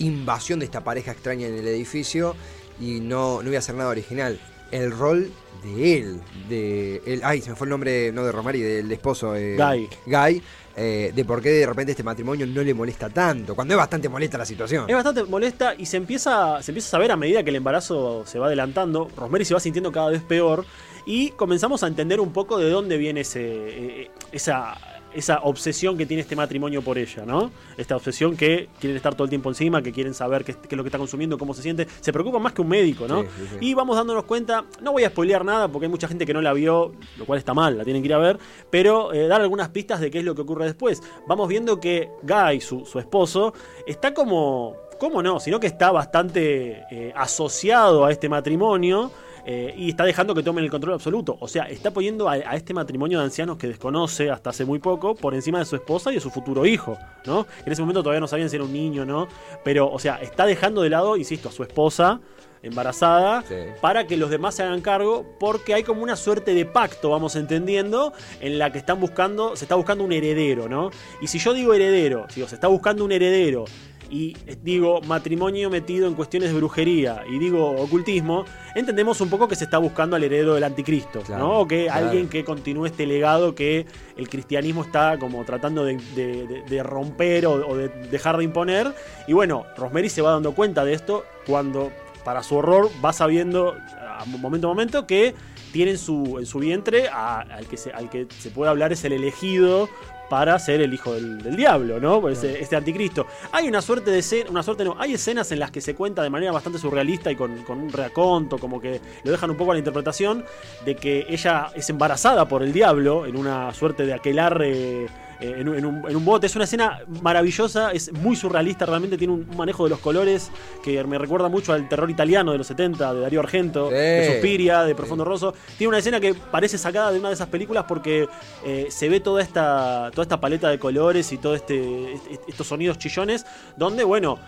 invasión 0.00 0.58
de 0.58 0.66
esta 0.66 0.82
pareja 0.82 1.12
extraña 1.12 1.46
en 1.46 1.54
el 1.54 1.66
edificio 1.66 2.34
y 2.80 3.00
no, 3.00 3.42
no 3.42 3.48
voy 3.48 3.56
a 3.56 3.60
hacer 3.60 3.74
nada 3.74 3.90
original. 3.90 4.40
El 4.70 4.92
rol 4.92 5.30
de 5.64 5.98
él, 5.98 6.20
de 6.48 7.02
él, 7.06 7.20
ay, 7.24 7.40
se 7.40 7.50
me 7.50 7.56
fue 7.56 7.66
el 7.66 7.70
nombre, 7.70 8.12
no 8.12 8.24
de 8.24 8.32
Rosemary, 8.32 8.60
del 8.60 8.90
esposo. 8.92 9.34
Eh, 9.34 9.56
Guy. 9.56 9.88
Guy 10.06 10.42
eh, 10.76 11.12
de 11.14 11.24
por 11.24 11.42
qué 11.42 11.50
de 11.50 11.66
repente 11.66 11.92
este 11.92 12.02
matrimonio 12.02 12.46
no 12.46 12.62
le 12.62 12.72
molesta 12.72 13.10
tanto, 13.10 13.54
cuando 13.54 13.74
es 13.74 13.78
bastante 13.78 14.08
molesta 14.08 14.38
la 14.38 14.46
situación. 14.46 14.88
Es 14.88 14.94
bastante 14.94 15.24
molesta 15.24 15.74
y 15.76 15.84
se 15.84 15.96
empieza, 15.96 16.62
se 16.62 16.70
empieza 16.70 16.88
a 16.88 16.90
saber 16.92 17.10
a 17.10 17.16
medida 17.16 17.42
que 17.42 17.50
el 17.50 17.56
embarazo 17.56 18.24
se 18.24 18.38
va 18.38 18.46
adelantando, 18.46 19.10
Rosemary 19.16 19.44
se 19.44 19.52
va 19.52 19.60
sintiendo 19.60 19.90
cada 19.90 20.10
vez 20.10 20.22
peor 20.22 20.64
y 21.04 21.30
comenzamos 21.30 21.82
a 21.82 21.88
entender 21.88 22.20
un 22.20 22.32
poco 22.32 22.56
de 22.56 22.70
dónde 22.70 22.96
viene 22.98 23.22
ese, 23.22 23.40
eh, 23.42 24.10
esa 24.32 24.78
esa 25.14 25.40
obsesión 25.42 25.96
que 25.96 26.06
tiene 26.06 26.22
este 26.22 26.36
matrimonio 26.36 26.82
por 26.82 26.98
ella, 26.98 27.24
¿no? 27.24 27.50
Esta 27.76 27.96
obsesión 27.96 28.36
que 28.36 28.68
quieren 28.78 28.96
estar 28.96 29.14
todo 29.14 29.24
el 29.24 29.30
tiempo 29.30 29.48
encima, 29.48 29.82
que 29.82 29.92
quieren 29.92 30.14
saber 30.14 30.44
qué, 30.44 30.52
es 30.52 30.72
lo 30.72 30.82
que 30.82 30.88
está 30.88 30.98
consumiendo, 30.98 31.38
cómo 31.38 31.54
se 31.54 31.62
siente. 31.62 31.86
Se 32.00 32.12
preocupa 32.12 32.38
más 32.38 32.52
que 32.52 32.62
un 32.62 32.68
médico, 32.68 33.06
¿no? 33.08 33.24
Y 33.60 33.74
vamos 33.74 33.96
dándonos 33.96 34.24
cuenta, 34.24 34.64
no 34.80 34.92
voy 34.92 35.04
a 35.04 35.10
spoilear 35.10 35.44
nada 35.44 35.68
porque 35.68 35.86
hay 35.86 35.90
mucha 35.90 36.08
gente 36.08 36.26
que 36.26 36.34
no 36.34 36.40
la 36.40 36.52
vio, 36.52 36.92
lo 37.18 37.26
cual 37.26 37.38
está 37.38 37.54
mal, 37.54 37.76
la 37.76 37.84
tienen 37.84 38.02
que 38.02 38.06
ir 38.06 38.14
a 38.14 38.18
ver, 38.18 38.38
pero 38.70 39.12
eh, 39.12 39.26
dar 39.26 39.40
algunas 39.40 39.68
pistas 39.70 40.00
de 40.00 40.10
qué 40.10 40.18
es 40.18 40.24
lo 40.24 40.34
que 40.34 40.42
ocurre 40.42 40.64
después. 40.66 41.02
Vamos 41.26 41.48
viendo 41.48 41.80
que 41.80 42.10
Guy, 42.22 42.60
su, 42.60 42.84
su 42.84 42.98
esposo, 42.98 43.54
está 43.86 44.14
como... 44.14 44.76
¿Cómo 44.98 45.22
no? 45.22 45.40
Sino 45.40 45.58
que 45.58 45.66
está 45.66 45.90
bastante 45.92 46.84
eh, 46.90 47.10
asociado 47.16 48.04
a 48.04 48.12
este 48.12 48.28
matrimonio 48.28 49.10
eh, 49.44 49.74
y 49.76 49.90
está 49.90 50.04
dejando 50.04 50.34
que 50.34 50.42
tomen 50.42 50.64
el 50.64 50.70
control 50.70 50.94
absoluto. 50.94 51.36
O 51.40 51.48
sea, 51.48 51.64
está 51.64 51.90
poniendo 51.90 52.28
a, 52.28 52.36
este 52.36 52.74
matrimonio 52.74 53.18
de 53.18 53.24
ancianos 53.24 53.56
que 53.56 53.66
desconoce 53.66 54.30
hasta 54.30 54.50
hace 54.50 54.64
muy 54.64 54.78
poco 54.78 55.14
por 55.14 55.34
encima 55.34 55.58
de 55.58 55.64
su 55.64 55.76
esposa 55.76 56.10
y 56.12 56.16
de 56.16 56.20
su 56.20 56.30
futuro 56.30 56.66
hijo, 56.66 56.98
¿no? 57.26 57.46
En 57.64 57.72
ese 57.72 57.82
momento 57.82 58.02
todavía 58.02 58.20
no 58.20 58.28
sabían 58.28 58.50
si 58.50 58.56
era 58.56 58.64
un 58.64 58.72
niño, 58.72 59.04
¿no? 59.04 59.28
Pero, 59.64 59.90
o 59.90 59.98
sea, 59.98 60.16
está 60.16 60.46
dejando 60.46 60.82
de 60.82 60.90
lado, 60.90 61.16
insisto, 61.16 61.48
a 61.48 61.52
su 61.52 61.62
esposa 61.62 62.20
embarazada 62.62 63.42
para 63.80 64.06
que 64.06 64.16
los 64.16 64.30
demás 64.30 64.54
se 64.54 64.62
hagan 64.62 64.80
cargo 64.80 65.24
porque 65.38 65.74
hay 65.74 65.82
como 65.82 66.02
una 66.02 66.16
suerte 66.16 66.52
de 66.54 66.66
pacto, 66.66 67.10
vamos 67.10 67.36
entendiendo, 67.36 68.12
en 68.40 68.58
la 68.58 68.70
que 68.70 68.78
están 68.78 69.00
buscando, 69.00 69.56
se 69.56 69.64
está 69.64 69.74
buscando 69.74 70.04
un 70.04 70.12
heredero, 70.12 70.68
¿no? 70.68 70.90
Y 71.22 71.26
si 71.28 71.38
yo 71.38 71.54
digo 71.54 71.72
heredero, 71.72 72.26
si 72.28 72.46
se 72.46 72.54
está 72.54 72.68
buscando 72.68 73.04
un 73.04 73.12
heredero 73.12 73.64
y 74.10 74.36
digo 74.62 75.00
matrimonio 75.02 75.70
metido 75.70 76.08
en 76.08 76.14
cuestiones 76.14 76.50
de 76.50 76.56
brujería 76.56 77.22
y 77.30 77.38
digo 77.38 77.70
ocultismo, 77.70 78.44
entendemos 78.74 79.20
un 79.20 79.30
poco 79.30 79.46
que 79.46 79.54
se 79.54 79.64
está 79.64 79.78
buscando 79.78 80.16
al 80.16 80.24
heredero 80.24 80.54
del 80.54 80.64
anticristo, 80.64 81.22
¿no? 81.28 81.60
O 81.60 81.68
que 81.68 81.88
alguien 81.88 82.28
que 82.28 82.44
continúe 82.44 82.86
este 82.86 83.06
legado 83.06 83.54
que 83.54 83.86
el 84.16 84.28
cristianismo 84.28 84.82
está 84.82 85.18
como 85.18 85.44
tratando 85.44 85.84
de, 85.84 86.82
romper 86.82 87.46
o, 87.46 87.76
de 87.76 87.88
dejar 87.88 88.36
de 88.36 88.44
imponer. 88.44 88.92
Y 89.28 89.32
bueno, 89.32 89.64
Rosemary 89.76 90.08
se 90.08 90.22
va 90.22 90.32
dando 90.32 90.54
cuenta 90.54 90.84
de 90.84 90.92
esto 90.92 91.24
cuando, 91.46 91.92
para 92.24 92.42
su 92.42 92.56
horror, 92.56 92.90
va 93.04 93.12
sabiendo 93.12 93.76
a 94.18 94.24
momento 94.24 94.66
a 94.66 94.70
momento 94.70 95.06
que 95.06 95.34
tiene 95.72 95.92
en 95.92 95.98
su, 95.98 96.38
en 96.38 96.46
su 96.46 96.58
vientre 96.58 97.08
al, 97.08 97.66
que 97.68 97.76
se, 97.76 97.92
al 97.92 98.10
que 98.10 98.26
se 98.38 98.50
puede 98.50 98.70
hablar 98.70 98.92
es 98.92 99.04
el 99.04 99.12
elegido 99.12 99.88
para 100.30 100.56
ser 100.60 100.80
el 100.80 100.94
hijo 100.94 101.12
del, 101.12 101.56
diablo, 101.56 102.00
¿no? 102.00 102.20
Pues, 102.20 102.42
eh, 102.44 102.58
este 102.60 102.76
anticristo. 102.76 103.26
Hay 103.50 103.68
una 103.68 103.82
suerte 103.82 104.12
de 104.12 104.20
escena, 104.20 104.48
una 104.48 104.62
suerte 104.62 104.84
no, 104.84 104.96
hay 104.98 105.14
escenas 105.14 105.50
en 105.52 105.58
las 105.58 105.72
que 105.72 105.80
se 105.80 105.94
cuenta 105.94 106.22
de 106.22 106.30
manera 106.30 106.52
bastante 106.52 106.78
surrealista 106.78 107.30
y 107.32 107.36
con, 107.36 107.50
un 107.68 107.92
reaconto, 107.92 108.56
como 108.56 108.80
que 108.80 109.00
lo 109.24 109.32
dejan 109.32 109.50
un 109.50 109.56
poco 109.56 109.72
a 109.72 109.74
la 109.74 109.80
interpretación, 109.80 110.44
de 110.84 110.94
que 110.94 111.26
ella 111.28 111.72
es 111.74 111.90
embarazada 111.90 112.46
por 112.46 112.62
el 112.62 112.72
diablo 112.72 113.26
en 113.26 113.36
una 113.36 113.74
suerte 113.74 114.06
de 114.06 114.14
aquelarre 114.14 115.08
eh, 115.40 115.54
en, 115.58 115.86
un, 115.86 116.24
bote. 116.24 116.46
Es 116.46 116.54
una 116.54 116.64
escena 116.64 117.00
maravillosa, 117.22 117.92
es 117.92 118.12
muy 118.12 118.36
surrealista, 118.36 118.84
realmente 118.84 119.16
tiene 119.16 119.32
un, 119.32 119.46
manejo 119.56 119.84
de 119.84 119.90
los 119.90 119.98
colores 119.98 120.50
que 120.82 121.02
me 121.04 121.18
recuerda 121.18 121.48
mucho 121.48 121.72
al 121.72 121.88
terror 121.88 122.10
italiano 122.10 122.52
de 122.52 122.58
los 122.58 122.66
70, 122.66 123.14
de 123.14 123.20
Darío 123.20 123.40
Argento, 123.40 123.88
de 123.88 124.32
Suspiria, 124.32 124.82
de 124.84 124.94
Profondo 124.94 125.24
Rosso. 125.24 125.54
Tiene 125.78 125.88
una 125.88 125.98
escena 125.98 126.20
que 126.20 126.34
parece 126.34 126.76
sacada 126.76 127.10
de 127.10 127.18
una 127.18 127.28
de 127.28 127.34
esas 127.34 127.48
películas 127.48 127.84
porque 127.88 128.28
eh, 128.64 128.86
se 128.90 129.08
ve 129.08 129.20
toda 129.20 129.42
esta, 129.42 130.10
toda 130.10 130.22
esta 130.22 130.40
paleta 130.40 130.68
de 130.68 130.78
colores 130.78 131.32
y 131.32 131.38
todos 131.38 131.56
este, 131.56 132.12
este, 132.12 132.40
estos 132.48 132.66
sonidos 132.66 132.98
chillones, 132.98 133.46
donde, 133.76 134.04
bueno, 134.04 134.38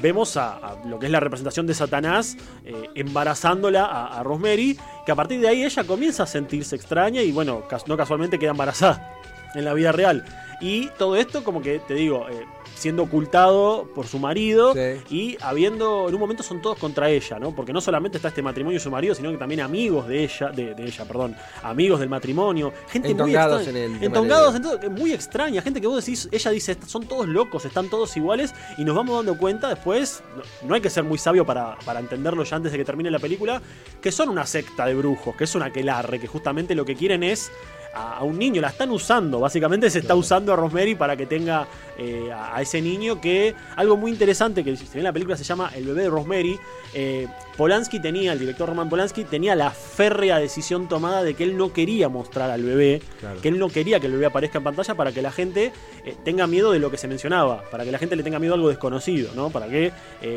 vemos 0.00 0.36
a, 0.38 0.76
lo 0.86 0.98
que 0.98 1.06
es 1.06 1.12
la 1.12 1.20
representación 1.20 1.66
de 1.66 1.74
Satanás 1.74 2.36
eh, 2.64 2.74
embarazándola 2.94 3.84
a, 3.84 4.18
a, 4.18 4.22
Rosemary, 4.22 4.78
que 5.04 5.12
a 5.12 5.14
partir 5.14 5.40
de 5.40 5.48
ahí 5.48 5.64
ella 5.64 5.84
comienza 5.84 6.22
a 6.22 6.26
sentirse 6.26 6.76
extraña 6.76 7.20
y 7.20 7.32
bueno, 7.32 7.64
no 7.86 7.96
casualmente 7.96 8.38
queda 8.38 8.52
embarazada 8.52 9.18
en 9.54 9.64
la 9.64 9.74
vida 9.74 9.92
real. 9.92 10.24
Y 10.60 10.88
todo 10.98 11.16
esto, 11.16 11.44
como 11.44 11.62
que 11.62 11.78
te 11.78 11.94
digo, 11.94 12.26
eh, 12.28 12.44
siendo 12.74 13.02
ocultado 13.04 13.88
por 13.94 14.06
su 14.06 14.18
marido 14.18 14.74
y 15.10 15.36
habiendo, 15.40 16.08
en 16.08 16.14
un 16.14 16.20
momento 16.20 16.42
son 16.42 16.62
todos 16.62 16.78
contra 16.78 17.10
ella, 17.10 17.38
¿no? 17.38 17.54
Porque 17.54 17.72
no 17.72 17.80
solamente 17.80 18.18
está 18.18 18.28
este 18.28 18.42
matrimonio 18.42 18.76
y 18.76 18.80
su 18.80 18.90
marido, 18.90 19.14
sino 19.14 19.30
que 19.30 19.36
también 19.36 19.60
amigos 19.60 20.06
de 20.08 20.24
ella, 20.24 20.50
de, 20.50 20.74
ella, 20.78 21.04
perdón, 21.04 21.36
amigos 21.62 22.00
del 22.00 22.08
matrimonio, 22.08 22.72
gente 22.88 23.14
muy 23.14 23.34
extraña. 23.34 23.70
En 23.70 23.76
el 23.76 24.02
entongados, 24.02 24.54
muy 24.90 25.12
extraña, 25.12 25.62
gente 25.62 25.80
que 25.80 25.86
vos 25.86 26.04
decís, 26.04 26.28
ella 26.30 26.50
dice, 26.50 26.76
son 26.86 27.06
todos 27.06 27.28
locos, 27.28 27.64
están 27.64 27.88
todos 27.88 28.16
iguales 28.16 28.54
y 28.76 28.84
nos 28.84 28.94
vamos 28.94 29.16
dando 29.16 29.38
cuenta 29.38 29.68
después, 29.68 30.22
no, 30.62 30.74
hay 30.74 30.80
que 30.80 30.90
ser 30.90 31.04
muy 31.04 31.18
sabio 31.18 31.44
para, 31.44 31.76
para 31.84 32.00
entenderlo 32.00 32.44
ya 32.44 32.56
antes 32.56 32.72
de 32.72 32.78
que 32.78 32.84
termine 32.84 33.10
la 33.10 33.18
película, 33.18 33.60
que 34.00 34.12
son 34.12 34.28
una 34.28 34.46
secta 34.46 34.86
de 34.86 34.94
brujos, 34.94 35.34
que 35.36 35.44
es 35.44 35.54
una 35.54 35.66
aquelarre, 35.66 36.18
que 36.20 36.26
justamente 36.26 36.74
lo 36.74 36.84
que 36.84 36.94
quieren 36.94 37.22
es 37.22 37.50
a, 37.98 38.22
un 38.22 38.38
niño, 38.38 38.60
la 38.60 38.68
están 38.68 38.90
usando, 38.90 39.40
básicamente 39.40 39.90
se 39.90 40.00
está 40.00 40.14
usando 40.14 40.52
a 40.52 40.56
Rosemary 40.56 40.94
para 40.94 41.16
que 41.16 41.26
tenga 41.26 41.66
eh, 41.96 42.30
a, 42.32 42.60
ese 42.62 42.80
niño 42.80 43.20
que 43.20 43.54
algo 43.76 43.96
muy 43.96 44.10
interesante 44.10 44.62
que 44.62 44.70
en 44.70 45.02
la 45.02 45.12
película 45.12 45.36
se 45.36 45.44
llama 45.44 45.70
El 45.74 45.86
bebé 45.86 46.02
de 46.02 46.10
Rosemary, 46.10 46.58
eh, 46.94 47.26
Polanski 47.56 48.00
tenía, 48.00 48.32
el 48.32 48.38
director 48.38 48.68
Roman 48.68 48.88
Polanski 48.88 49.24
tenía 49.24 49.56
la 49.56 49.70
férrea 49.70 50.38
decisión 50.38 50.88
tomada 50.88 51.22
de 51.22 51.34
que 51.34 51.44
él 51.44 51.56
no 51.56 51.72
quería 51.72 52.08
mostrar 52.08 52.50
al 52.50 52.62
bebé, 52.62 53.02
que 53.42 53.48
él 53.48 53.58
no 53.58 53.68
quería 53.68 53.98
que 53.98 54.06
el 54.06 54.12
bebé 54.12 54.26
aparezca 54.26 54.58
en 54.58 54.64
pantalla 54.64 54.94
para 54.94 55.12
que 55.12 55.22
la 55.22 55.32
gente 55.32 55.72
eh, 56.04 56.16
tenga 56.24 56.46
miedo 56.46 56.70
de 56.72 56.78
lo 56.78 56.90
que 56.90 56.98
se 56.98 57.08
mencionaba, 57.08 57.64
para 57.70 57.84
que 57.84 57.90
la 57.90 57.98
gente 57.98 58.14
le 58.14 58.22
tenga 58.22 58.38
miedo 58.38 58.54
a 58.54 58.56
algo 58.56 58.68
desconocido, 58.68 59.30
¿no? 59.34 59.50
Para 59.50 59.68
que 59.68 59.92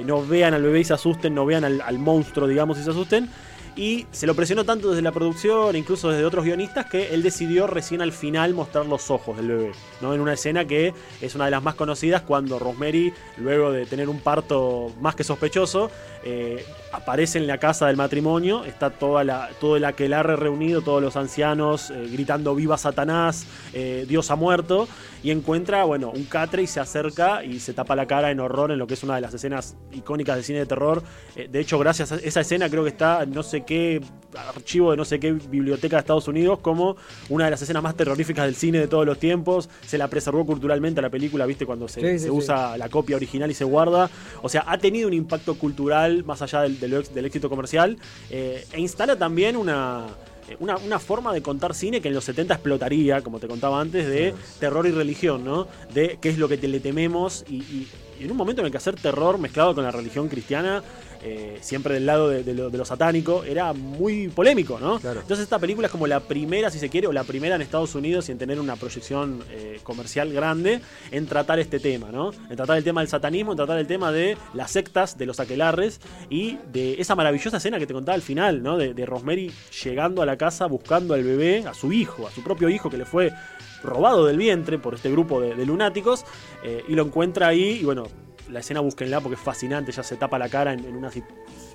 no 0.06 0.26
vean 0.26 0.54
al 0.54 0.64
bebé 0.64 0.80
y 0.80 0.84
se 0.84 0.94
asusten, 0.94 1.36
no 1.36 1.46
vean 1.46 1.64
al, 1.64 1.82
al 1.82 2.00
monstruo, 2.00 2.48
digamos, 2.48 2.80
y 2.80 2.84
se 2.84 2.90
asusten 2.90 3.30
y 3.76 4.06
se 4.12 4.28
lo 4.28 4.36
presionó 4.36 4.66
tanto 4.66 4.90
desde 4.90 5.02
la 5.02 5.12
producción, 5.12 5.76
incluso 5.76 6.10
desde 6.10 6.26
otros 6.26 6.44
guionistas, 6.44 6.88
que 6.88 7.14
él 7.14 7.24
decidió 7.24 7.68
recién 7.68 8.02
al 8.02 8.12
final 8.12 8.54
mostrar 8.54 8.86
los 8.86 9.10
ojos 9.10 9.38
del 9.38 9.48
bebé, 9.48 9.72
¿no? 10.02 10.14
En 10.14 10.22
una 10.22 10.34
escena 10.34 10.66
que 10.66 10.94
es 11.22 11.36
una 11.36 11.46
de 11.46 11.52
las 11.52 11.64
más 11.64 11.76
conocidas 11.76 12.22
cuando 12.22 12.60
Rosemary, 12.60 13.14
luego 13.38 13.72
de 13.72 13.86
tener 13.86 14.10
un 14.10 14.20
parto 14.20 14.92
más 15.00 15.16
que 15.16 15.24
sospechoso, 15.24 15.90
eh, 16.24 16.66
aparece 16.92 17.38
en 17.38 17.48
la 17.48 17.58
casa 17.58 17.88
del 17.88 17.98
matrimonio, 17.98 18.66
está 18.66 18.90
toda 18.90 19.24
la, 19.24 19.50
todo 19.60 19.78
el 19.78 19.86
aquelarre 19.86 20.36
reunido, 20.36 20.82
todos 20.82 21.02
los 21.02 21.16
ancianos 21.16 21.90
eh, 21.90 22.10
gritando 22.12 22.56
viva 22.56 22.78
Satanás, 22.78 23.46
eh, 23.74 24.06
Dios 24.08 24.32
ha 24.32 24.36
muerto, 24.36 24.88
y 25.24 25.32
encuentra, 25.32 25.84
bueno, 25.84 26.12
un 26.12 26.26
catre 26.26 26.64
y 26.64 26.68
se 26.68 26.80
acerca 26.80 27.44
y 27.44 27.60
se 27.60 27.74
tapa 27.74 27.96
la 27.96 28.08
cara 28.08 28.32
en 28.32 28.40
horror 28.40 28.72
en 28.72 28.80
lo 28.80 28.88
que 28.88 28.96
es 28.96 29.04
una 29.04 29.16
de 29.16 29.22
las 29.22 29.34
escenas 29.34 29.76
icónicas 29.92 30.36
del 30.36 30.46
cine 30.46 30.60
de 30.60 30.66
terror. 30.66 31.04
de 31.36 31.60
hecho, 31.60 31.78
gracias 31.80 32.12
a 32.12 32.16
esa 32.16 32.42
escena 32.42 32.70
creo 32.70 32.84
que 32.84 32.90
está 32.90 33.26
no 33.26 33.44
sé 33.44 33.62
qué 33.62 34.02
archivo 34.38 34.92
de 34.92 34.98
no 34.98 35.06
sé 35.06 35.20
qué 35.20 35.32
biblioteca 35.32 35.98
de 35.98 36.02
Estados 36.02 36.28
Unidos 36.28 36.60
como 36.60 36.96
una 37.30 37.46
de 37.46 37.52
las 37.52 37.62
escenas 37.62 37.84
más 37.84 37.96
terroríficas 37.96 38.46
del 38.46 38.56
cine 38.56 38.80
de 38.80 38.88
todos 38.88 39.06
los 39.06 39.20
tiempos. 39.20 39.70
Se 39.86 39.98
la 39.98 40.08
preservó 40.08 40.46
culturalmente 40.46 41.00
a 41.00 41.04
la 41.04 41.10
película, 41.10 41.46
viste, 41.46 41.66
cuando 41.66 41.88
se, 41.88 42.30
usa 42.30 42.78
la 42.78 42.90
copia 42.90 43.16
original 43.16 43.50
y 43.52 43.54
se 43.54 43.64
guarda. 43.64 44.10
O 44.42 44.50
sea, 44.50 44.64
ha 44.68 44.78
tenido 44.78 45.08
un 45.08 45.14
impacto 45.14 45.56
cultural 45.56 46.24
más 46.24 46.42
allá 46.42 46.62
del, 46.62 46.80
del, 46.82 47.26
éxito 47.26 47.50
comercial 47.50 47.98
eh, 48.30 48.66
e 48.72 48.80
instala 48.80 49.16
también 49.16 49.56
una 49.56 50.08
eh, 50.50 50.58
una, 50.60 51.00
forma 51.00 51.34
de 51.34 51.42
contar 51.42 51.74
cine 51.74 52.02
que 52.02 52.08
en 52.08 52.14
los 52.14 52.26
70 52.26 52.54
explotaría, 52.56 53.22
como 53.22 53.40
te 53.40 53.48
contaba 53.48 53.80
antes, 53.80 54.08
de 54.08 54.34
terror 54.60 54.86
y 54.88 54.92
religión, 54.92 55.46
¿no? 55.46 55.68
De 55.94 56.18
qué 56.22 56.30
es 56.30 56.38
lo 56.38 56.50
que 56.50 56.58
le 56.58 56.80
tememos 56.80 57.46
y, 57.50 57.88
en 58.20 58.30
un 58.30 58.38
momento 58.38 58.62
en 58.62 58.68
el 58.68 58.72
que 58.72 58.78
hacer 58.78 58.96
terror 58.96 59.38
mezclado 59.38 59.74
con 59.74 59.84
la 59.84 59.92
religión 59.92 60.28
cristiana 60.28 60.84
eh, 61.24 61.58
siempre 61.62 61.94
del 61.94 62.06
lado 62.06 62.30
de, 62.30 62.54
lo, 62.54 62.86
satánico, 62.86 63.44
era 63.44 63.74
muy 63.74 64.28
polémico, 64.30 64.80
¿no? 64.80 64.96
Entonces 64.96 65.40
esta 65.40 65.60
película 65.60 65.88
es 65.88 65.92
como 65.92 66.08
la 66.08 66.20
primera, 66.20 66.70
si 66.72 66.80
se 66.80 66.90
quiere, 66.90 67.08
o 67.08 67.14
la 67.14 67.24
primera 67.24 67.56
en 67.56 67.62
Estados 67.62 67.94
Unidos 67.94 68.28
y 68.28 68.32
en 68.32 68.38
tener 68.38 68.60
una 68.60 68.76
proyección 68.76 69.44
eh, 69.52 69.80
comercial 69.84 70.34
grande 70.34 70.82
en 71.12 71.28
tratar 71.28 71.60
este 71.60 71.80
tema, 71.80 72.12
¿no? 72.12 72.32
En 72.50 72.56
tratar 72.56 72.78
el 72.78 72.84
tema 72.84 73.02
del 73.02 73.08
satanismo, 73.08 73.52
en 73.52 73.58
tratar 73.58 73.78
el 73.78 73.88
tema 73.88 74.12
de 74.12 74.38
las 74.54 74.72
sectas, 74.72 75.18
de 75.18 75.26
los 75.26 75.40
aquelarres 75.40 76.02
y 76.30 76.58
de 76.72 77.00
esa 77.00 77.16
maravillosa 77.16 77.58
escena 77.58 77.78
que 77.78 77.86
te 77.86 77.94
contaba 77.94 78.16
al 78.16 78.22
final, 78.22 78.64
¿no? 78.64 78.78
De, 78.78 79.02
Rosemary 79.06 79.52
llegando 79.84 80.22
a 80.22 80.26
la 80.26 80.38
casa 80.38 80.68
buscando 80.68 81.14
al 81.14 81.24
bebé, 81.24 81.66
a 81.68 81.74
su 81.74 81.92
hijo, 81.92 82.28
a 82.28 82.32
su 82.32 82.44
propio 82.44 82.70
hijo 82.70 82.90
que 82.90 82.98
le 82.98 83.06
fue 83.06 83.32
robado 83.84 84.26
del 84.26 84.38
vientre 84.38 84.78
por 84.78 84.94
este 84.94 85.12
grupo 85.12 85.42
de, 85.42 85.66
lunáticos 85.66 86.24
eh, 86.64 86.84
y 86.88 86.94
lo 86.94 87.04
encuentra 87.04 87.48
ahí 87.48 87.80
y 87.82 87.84
bueno, 87.84 88.08
la 88.52 88.60
escena 88.60 88.80
búsquenla 88.80 89.22
porque 89.22 89.36
es 89.36 89.42
fascinante, 89.42 89.92
ya 89.92 90.04
se 90.04 90.18
tapa 90.18 90.38
la 90.38 90.50
cara 90.50 90.74
en, 90.74 90.96
una 90.96 91.10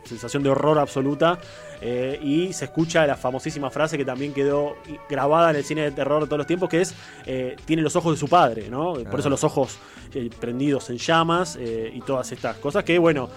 sensación 0.05 0.43
de 0.43 0.51
horror 0.51 0.79
absoluta 0.79 1.39
eh, 1.81 2.19
y 2.23 2.53
se 2.53 2.67
escucha 2.67 3.07
la 3.07 3.17
famosísima 3.17 3.71
frase 3.71 3.97
que 3.97 4.05
también 4.05 4.33
quedó 4.33 4.77
grabada 5.09 5.51
en 5.51 5.57
el 5.57 5.65
cine 5.65 5.83
de 5.83 5.91
terror 5.91 6.23
de 6.23 6.27
todos 6.27 6.39
los 6.39 6.47
tiempos 6.47 6.69
que 6.69 6.83
es 6.83 6.95
eh, 7.25 7.57
tiene 7.65 7.83
los 7.83 7.97
ojos 7.97 8.15
de 8.15 8.19
su 8.19 8.29
padre, 8.29 8.69
¿no? 8.69 8.95
Por 8.95 9.21
eso 9.21 9.29
los 9.29 9.43
ojos 9.45 9.79
eh, 10.15 10.31
prendidos 10.39 10.91
en 10.91 10.99
llamas 10.99 11.59
y 11.59 12.01
todas 12.03 12.31
estas 12.33 12.57
cosas 12.59 12.85
que 12.85 12.99
bueno 12.99 13.29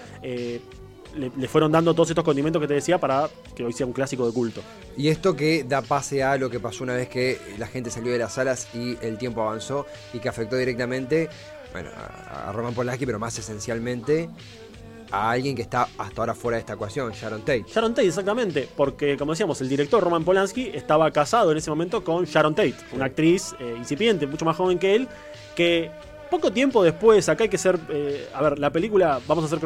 le, 1.16 1.48
fueron 1.48 1.72
dando 1.72 1.94
todos 1.94 2.10
estos 2.10 2.24
condimentos 2.24 2.62
que 2.62 2.68
te 2.68 2.74
decía 2.74 2.98
para 2.98 3.30
que 3.56 3.63
hoy 3.63 3.74
sea 3.74 3.86
un 3.86 3.94
clásico 3.94 4.25
de 4.25 4.34
culto. 4.34 4.62
Y 4.98 5.08
esto 5.08 5.36
que 5.36 5.63
da 5.63 5.82
pase 5.82 6.24
a 6.24 6.38
lo 6.38 6.50
que 6.50 6.60
pasó 6.60 6.84
una 6.84 6.94
vez 6.94 7.10
que 7.10 7.39
la 7.58 7.68
gente 7.68 7.89
salió 7.89 8.12
de 8.12 8.20
las 8.20 8.34
salas 8.34 8.68
y 8.74 8.98
el 9.01 9.18
tiempo 9.18 9.42
avanzó 9.42 9.86
y 10.13 10.20
que 10.20 10.30
afectó 10.30 10.56
directamente 10.56 11.30
bueno, 11.72 11.89
a, 11.96 12.51
Roman 12.51 12.74
Polanski, 12.74 13.06
pero 13.06 13.20
más 13.20 13.38
esencialmente 13.38 14.30
a 15.12 15.32
alguien 15.32 15.56
que 15.56 15.63
está 15.63 15.88
hasta 15.98 16.22
ahora 16.22 16.36
fuera 16.36 16.58
de 16.58 16.60
esta 16.60 16.74
ecuación, 16.74 17.12
Sharon 17.12 17.42
Tate. 17.42 17.66
Sharon 17.68 17.94
Tate, 17.94 18.08
exactamente, 18.08 18.68
porque 18.75 19.18
como 19.18 19.32
decíamos, 19.32 19.60
el 19.62 19.70
director 19.70 20.04
Roman 20.04 20.24
Polanski 20.24 20.70
estaba 20.74 21.10
casado 21.12 21.51
en 21.51 21.58
ese 21.58 21.70
momento 21.70 22.04
con 22.04 22.25
Sharon 22.25 22.54
Tate, 22.54 22.75
una 22.94 23.06
actriz 23.06 23.56
eh, 23.60 23.75
incipiente, 23.78 24.28
mucho 24.28 24.46
más 24.46 24.56
joven 24.56 24.78
que 24.78 24.96
él, 24.96 25.08
que 25.56 25.89
poco 26.30 26.51
tiempo 26.51 26.84
después, 26.84 27.28
acá 27.28 27.44
hay 27.44 27.50
que 27.50 27.58
ser, 27.58 27.80
eh, 27.89 28.30
a 28.34 28.42
ver, 28.44 28.60
la 28.60 28.70
película, 28.70 29.20
vamos 29.28 29.46
a 29.46 29.48
ser 29.48 29.60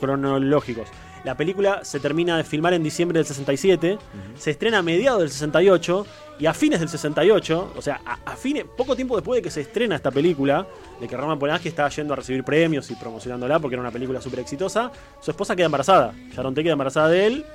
cronológicos. 0.00 0.88
La 1.24 1.36
película 1.36 1.84
se 1.84 2.00
termina 2.00 2.36
de 2.36 2.44
filmar 2.44 2.74
en 2.74 2.82
diciembre 2.82 3.18
del 3.18 3.26
67, 3.26 3.98
se 4.36 4.50
estrena 4.50 4.78
a 4.78 4.82
mediados 4.82 5.20
del 5.20 5.30
68 5.30 6.06
y 6.38 6.46
a 6.46 6.52
fines 6.52 6.80
del 6.80 6.90
68, 6.90 7.72
o 7.74 7.80
sea, 7.80 8.00
a, 8.04 8.36
fines, 8.36 8.64
poco 8.76 8.94
tiempo 8.94 9.16
después 9.16 9.38
de 9.38 9.42
que 9.42 9.50
se 9.50 9.62
estrena 9.62 9.96
esta 9.96 10.10
película, 10.10 10.66
de 11.00 11.08
que 11.08 11.16
Roman 11.16 11.38
Polanski 11.38 11.68
estaba 11.68 11.88
yendo 11.88 12.12
a 12.12 12.16
recibir 12.16 12.44
premios 12.44 12.90
y 12.90 12.94
promocionándola 12.94 13.58
porque 13.58 13.74
era 13.74 13.80
una 13.80 13.90
película 13.90 14.20
súper 14.20 14.40
exitosa, 14.40 14.92
su 15.20 15.30
esposa 15.30 15.56
queda 15.56 15.66
embarazada. 15.66 16.12
Sharon 16.34 16.52
Tate 16.52 16.64
queda 16.64 16.72
embarazada 16.72 17.08
de 17.08 17.26
él, 17.26 17.46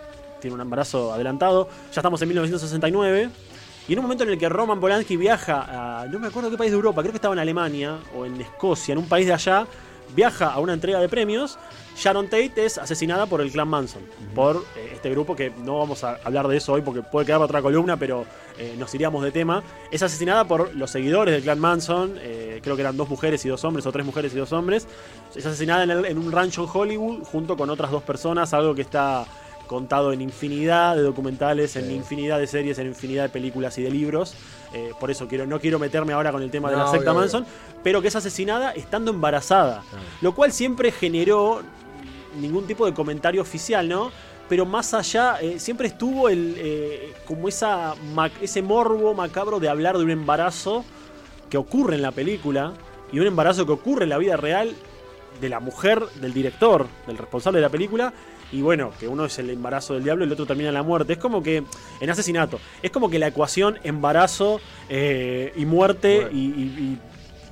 tiene 0.42 0.56
un 0.56 0.62
embarazo 0.62 1.14
adelantado. 1.14 1.70
Ya 1.94 2.02
estamos 2.02 2.22
en 2.22 2.30
1969. 2.30 3.30
Y 3.88 3.94
en 3.94 4.00
un 4.00 4.04
momento 4.04 4.24
en 4.24 4.30
el 4.30 4.38
que 4.38 4.48
Roman 4.50 4.80
Polanski 4.80 5.18
viaja 5.18 6.02
a. 6.02 6.06
No 6.06 6.20
me 6.20 6.28
acuerdo 6.28 6.50
qué 6.52 6.58
país 6.58 6.72
de 6.72 6.76
Europa, 6.76 7.02
creo 7.02 7.12
que 7.12 7.18
estaba 7.18 7.34
en 7.34 7.40
Alemania 7.40 7.98
o 8.16 8.26
en 8.26 8.40
Escocia, 8.40 8.94
en 8.94 9.00
un 9.00 9.10
país 9.10 9.26
de 9.26 9.34
allá, 9.34 9.66
viaja 10.16 10.52
a 10.52 10.60
una 10.60 10.74
entrega 10.74 11.00
de 11.00 11.10
premios 11.10 11.58
Sharon 12.00 12.28
Tate 12.28 12.66
es 12.66 12.78
asesinada 12.78 13.26
por 13.26 13.42
el 13.42 13.52
clan 13.52 13.68
Manson, 13.68 14.02
por 14.34 14.64
eh, 14.78 14.92
este 14.94 15.10
grupo 15.10 15.36
que 15.36 15.50
no 15.50 15.80
vamos 15.80 16.06
a 16.06 16.18
hablar 16.24 16.48
de 16.48 16.56
eso 16.56 16.72
hoy 16.72 16.82
porque 16.82 17.02
puede 17.02 17.26
quedar 17.26 17.42
otra 17.42 17.62
columna, 17.62 17.98
pero 17.98 18.26
eh, 18.58 18.76
nos 18.80 18.96
iríamos 18.96 19.22
de 19.22 19.32
tema. 19.32 19.62
Es 19.92 20.02
asesinada 20.02 20.46
por 20.46 20.74
los 20.76 20.92
seguidores 20.92 21.34
del 21.34 21.44
clan 21.44 21.60
Manson, 21.60 22.16
eh, 22.20 22.62
creo 22.64 22.78
que 22.78 22.84
eran 22.84 22.96
dos 22.96 23.10
mujeres 23.10 23.44
y 23.44 23.50
dos 23.50 23.66
hombres, 23.66 23.86
o 23.86 23.92
tres 23.92 24.06
mujeres 24.06 24.34
y 24.34 24.38
dos 24.38 24.54
hombres. 24.54 24.88
Es 25.36 25.46
asesinada 25.46 25.84
en, 25.84 26.18
un 26.18 26.32
rancho 26.32 26.64
en 26.64 26.70
Hollywood 26.72 27.24
junto 27.26 27.58
con 27.58 27.70
otras 27.70 27.92
dos 27.92 28.04
personas, 28.04 28.54
algo 28.54 28.74
que 28.74 28.82
está 28.82 29.26
contado 29.70 30.12
en 30.12 30.22
infinidad 30.22 30.96
de 30.96 31.04
documentales, 31.04 31.76
en 31.76 31.92
infinidad 31.92 32.40
de 32.40 32.48
series, 32.48 32.80
en 32.80 32.88
infinidad 32.88 33.24
de 33.24 33.30
películas 33.30 33.78
y 33.78 33.84
de 33.84 33.92
libros. 33.92 34.34
por 35.00 35.12
eso 35.12 35.28
quiero, 35.28 35.46
no 35.46 35.60
quiero 35.60 35.78
meterme 35.78 36.14
ahora 36.14 36.32
con 36.32 36.42
el 36.42 36.50
tema 36.50 36.72
de 36.72 36.78
la 36.78 36.90
secta 36.90 37.14
Manson, 37.14 37.46
pero 37.84 38.02
que 38.02 38.08
es 38.08 38.16
asesinada 38.16 38.72
estando 38.72 39.12
embarazada. 39.12 39.84
Lo 40.22 40.34
cual 40.34 40.52
siempre 40.52 40.92
generó 40.92 41.62
ningún 42.40 42.66
tipo 42.66 42.86
de 42.86 42.94
comentario 42.94 43.42
oficial, 43.42 43.88
¿no? 43.88 44.12
Pero 44.50 44.66
más 44.66 44.96
allá, 44.96 45.38
eh, 45.42 45.60
siempre 45.60 45.88
estuvo 45.88 46.28
el, 46.28 46.56
eh, 46.58 47.14
como 47.28 47.48
esa 47.48 47.94
ese 48.42 48.64
morbo 48.64 49.14
macabro 49.14 49.60
de 49.60 49.70
hablar 49.70 49.98
de 49.98 50.04
un 50.04 50.10
embarazo 50.10 50.84
que 51.52 51.58
ocurre 51.58 51.96
en 51.96 52.02
la 52.02 52.12
película 52.12 52.74
y 53.12 53.20
un 53.20 53.28
embarazo 53.28 53.68
que 53.68 53.72
ocurre 53.72 54.04
en 54.04 54.10
la 54.10 54.18
vida 54.18 54.38
real 54.38 54.74
de 55.40 55.50
la 55.50 55.60
mujer, 55.60 56.04
del 56.20 56.34
director, 56.34 56.88
del 57.06 57.18
responsable 57.18 57.60
de 57.60 57.62
la 57.62 57.70
película. 57.70 58.12
Y 58.52 58.62
bueno, 58.62 58.92
que 59.00 59.08
uno 59.08 59.26
es 59.26 59.38
el 59.40 59.50
embarazo 59.50 59.94
del 59.94 60.04
diablo 60.04 60.24
y 60.24 60.28
el 60.28 60.34
otro 60.34 60.46
termina 60.46 60.70
en 60.70 60.76
la 60.76 60.84
muerte. 60.84 61.14
Es 61.14 61.20
como 61.20 61.44
que, 61.44 61.64
en 62.00 62.10
asesinato, 62.10 62.60
es 62.82 62.92
como 62.92 63.10
que 63.10 63.20
la 63.20 63.28
ecuación 63.28 63.80
embarazo 63.84 64.60
eh, 64.90 65.54
y 65.56 65.66
muerte 65.66 66.30
y 66.32 66.98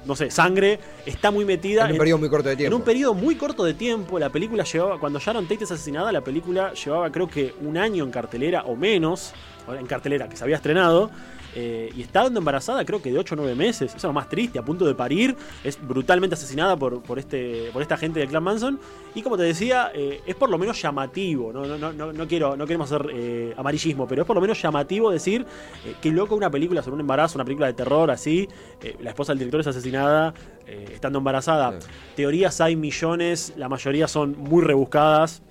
no 0.07 0.15
sé, 0.15 0.31
sangre, 0.31 0.79
está 1.05 1.29
muy 1.29 1.45
metida. 1.45 1.85
En 1.85 1.91
un 1.91 1.97
periodo 1.97 2.19
muy 2.19 2.29
corto 2.29 2.49
de 2.49 2.55
tiempo. 2.55 2.75
En 2.75 2.81
un 2.81 2.85
periodo 2.85 3.13
muy 3.13 3.35
corto 3.35 3.63
de 3.63 3.73
tiempo, 3.73 4.17
la 4.17 4.29
película 4.29 4.63
llevaba, 4.63 4.99
cuando 4.99 5.19
Sharon 5.19 5.47
Tate 5.47 5.65
es 5.65 5.71
asesinada, 5.71 6.11
la 6.11 6.21
película 6.21 6.73
llevaba 6.73 7.11
creo 7.11 7.27
que 7.27 7.53
un 7.61 7.77
año 7.77 8.03
en 8.05 8.11
cartelera 8.11 8.63
o 8.63 8.75
menos, 8.75 9.33
en 9.67 9.85
cartelera, 9.85 10.29
que 10.29 10.37
se 10.37 10.43
había 10.43 10.55
estrenado. 10.55 11.11
Eh, 11.59 11.89
y 11.95 12.03
está 12.03 12.21
dando 12.21 12.37
embarazada, 12.37 12.85
creo 12.85 13.01
que 13.01 13.11
de 13.11 13.17
8 13.17 13.33
o 13.33 13.37
9 13.37 13.55
meses. 13.55 13.87
Eso 13.87 13.97
es 13.97 14.03
lo 14.03 14.13
más 14.13 14.29
triste, 14.29 14.59
a 14.59 14.61
punto 14.63 14.85
de 14.85 14.93
parir. 14.93 15.35
Es 15.63 15.79
brutalmente 15.81 16.35
asesinada 16.35 16.77
por, 16.77 17.01
por, 17.01 17.17
este, 17.17 17.71
por 17.73 17.81
esta 17.81 17.97
gente 17.97 18.19
del 18.19 18.29
Clan 18.29 18.43
Manson. 18.43 18.79
Y 19.15 19.23
como 19.23 19.37
te 19.37 19.43
decía, 19.43 19.89
eh, 19.95 20.21
es 20.27 20.35
por 20.35 20.51
lo 20.51 20.59
menos 20.59 20.79
llamativo. 20.79 21.51
No, 21.51 21.65
no, 21.65 21.91
no, 21.91 22.13
no, 22.13 22.27
quiero, 22.27 22.55
no 22.55 22.67
queremos 22.67 22.91
hacer 22.91 23.09
eh, 23.11 23.55
amarillismo, 23.57 24.07
pero 24.07 24.21
es 24.21 24.27
por 24.27 24.35
lo 24.35 24.41
menos 24.41 24.61
llamativo 24.61 25.09
decir 25.09 25.47
que 25.99 26.11
loco 26.11 26.35
una 26.35 26.51
película 26.51 26.83
sobre 26.83 26.93
un 26.93 27.01
embarazo, 27.01 27.39
una 27.39 27.45
película 27.45 27.65
de 27.65 27.73
terror 27.73 28.11
así. 28.11 28.47
la 29.01 29.09
esposa 29.09 29.31
del 29.31 29.39
director 29.39 29.61
es 29.61 29.67
asesinada 29.67 30.35
estando 30.67 31.17
embarazada. 31.17 31.79
Teorías 32.15 32.61
hay 32.61 32.75
millones, 32.75 33.53
la 33.57 33.67
mayoría 33.67 34.07
son 34.07 34.37
muy 34.37 34.63
rebuscadas 34.63 35.41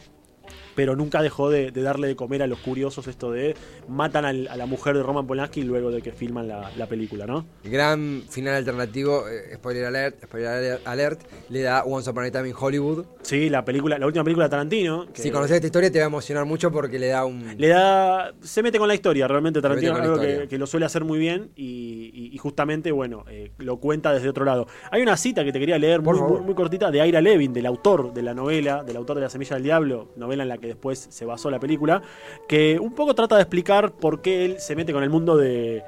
pero 0.76 0.94
nunca 0.94 1.22
dejó 1.22 1.50
de, 1.50 1.72
darle 1.72 2.06
de 2.06 2.14
comer 2.14 2.42
a 2.42 2.46
los 2.46 2.60
curiosos 2.60 3.08
esto 3.08 3.32
de 3.32 3.56
matan 3.88 4.24
a 4.24 4.32
la 4.32 4.66
mujer 4.66 4.96
de 4.96 5.02
Roman 5.02 5.26
Polanski 5.26 5.62
luego 5.62 5.90
de 5.90 6.02
que 6.02 6.12
filman 6.12 6.46
la, 6.46 6.86
película, 6.86 7.26
¿no? 7.26 7.44
Gran 7.64 8.22
final 8.28 8.54
alternativo, 8.54 9.26
eh, 9.28 9.56
spoiler 9.56 9.86
alert, 9.86 10.24
spoiler 10.24 10.80
alert, 10.84 11.22
le 11.48 11.62
da 11.62 11.82
Once 11.82 12.08
Upon 12.08 12.24
a 12.24 12.30
Time 12.30 12.50
in 12.50 12.54
Hollywood. 12.56 13.06
Sí, 13.22 13.48
la 13.50 13.64
película, 13.64 13.98
la 13.98 14.06
última 14.06 14.22
película 14.22 14.46
de 14.46 14.50
Tarantino. 14.50 15.06
si 15.14 15.30
conoces 15.30 15.56
esta 15.56 15.66
historia 15.66 15.90
te 15.90 15.98
va 15.98 16.04
a 16.04 16.08
emocionar 16.08 16.44
mucho 16.44 16.70
porque 16.70 16.98
le 16.98 17.08
da 17.08 17.24
un... 17.24 17.56
Le 17.56 17.68
da... 17.68 18.34
Se 18.42 18.62
mete 18.62 18.78
con 18.78 18.86
la 18.86 18.94
historia, 18.94 19.26
realmente 19.26 19.60
Tarantino 19.60 19.96
algo 19.96 20.20
que, 20.20 20.58
lo 20.58 20.66
suele 20.66 20.86
hacer 20.86 21.04
muy 21.04 21.18
bien 21.18 21.50
y, 21.56 22.36
justamente, 22.38 22.92
bueno, 22.92 23.24
eh, 23.28 23.50
lo 23.58 23.78
cuenta 23.78 24.12
desde 24.12 24.28
otro 24.28 24.44
lado. 24.44 24.66
Hay 24.90 25.02
una 25.02 25.16
cita 25.16 25.44
que 25.44 25.52
te 25.52 25.58
quería 25.58 25.78
leer 25.78 26.02
muy, 26.02 26.18
muy, 26.20 26.54
cortita 26.54 26.90
de 26.90 27.06
Ira 27.06 27.20
Levin, 27.20 27.52
del 27.52 27.66
autor 27.66 28.12
de 28.12 28.22
la 28.22 28.34
novela, 28.34 28.84
del 28.84 28.96
autor 28.96 29.16
de 29.16 29.22
La 29.22 29.30
Semilla 29.30 29.56
del 29.56 29.64
Diablo, 29.64 30.12
novela 30.16 30.42
en 30.42 30.48
la 30.48 30.58
que 30.58 30.65
después 30.66 31.06
se 31.10 31.24
basó 31.24 31.50
la 31.50 31.58
película, 31.58 32.02
que 32.48 32.78
un 32.80 32.94
poco 32.94 33.14
trata 33.14 33.36
de 33.36 33.42
explicar 33.42 33.92
por 33.92 34.22
qué 34.22 34.44
él 34.44 34.56
se 34.58 34.76
mete 34.76 34.92
con 34.92 35.02
el 35.02 35.10
mundo 35.10 35.36
de, 35.36 35.82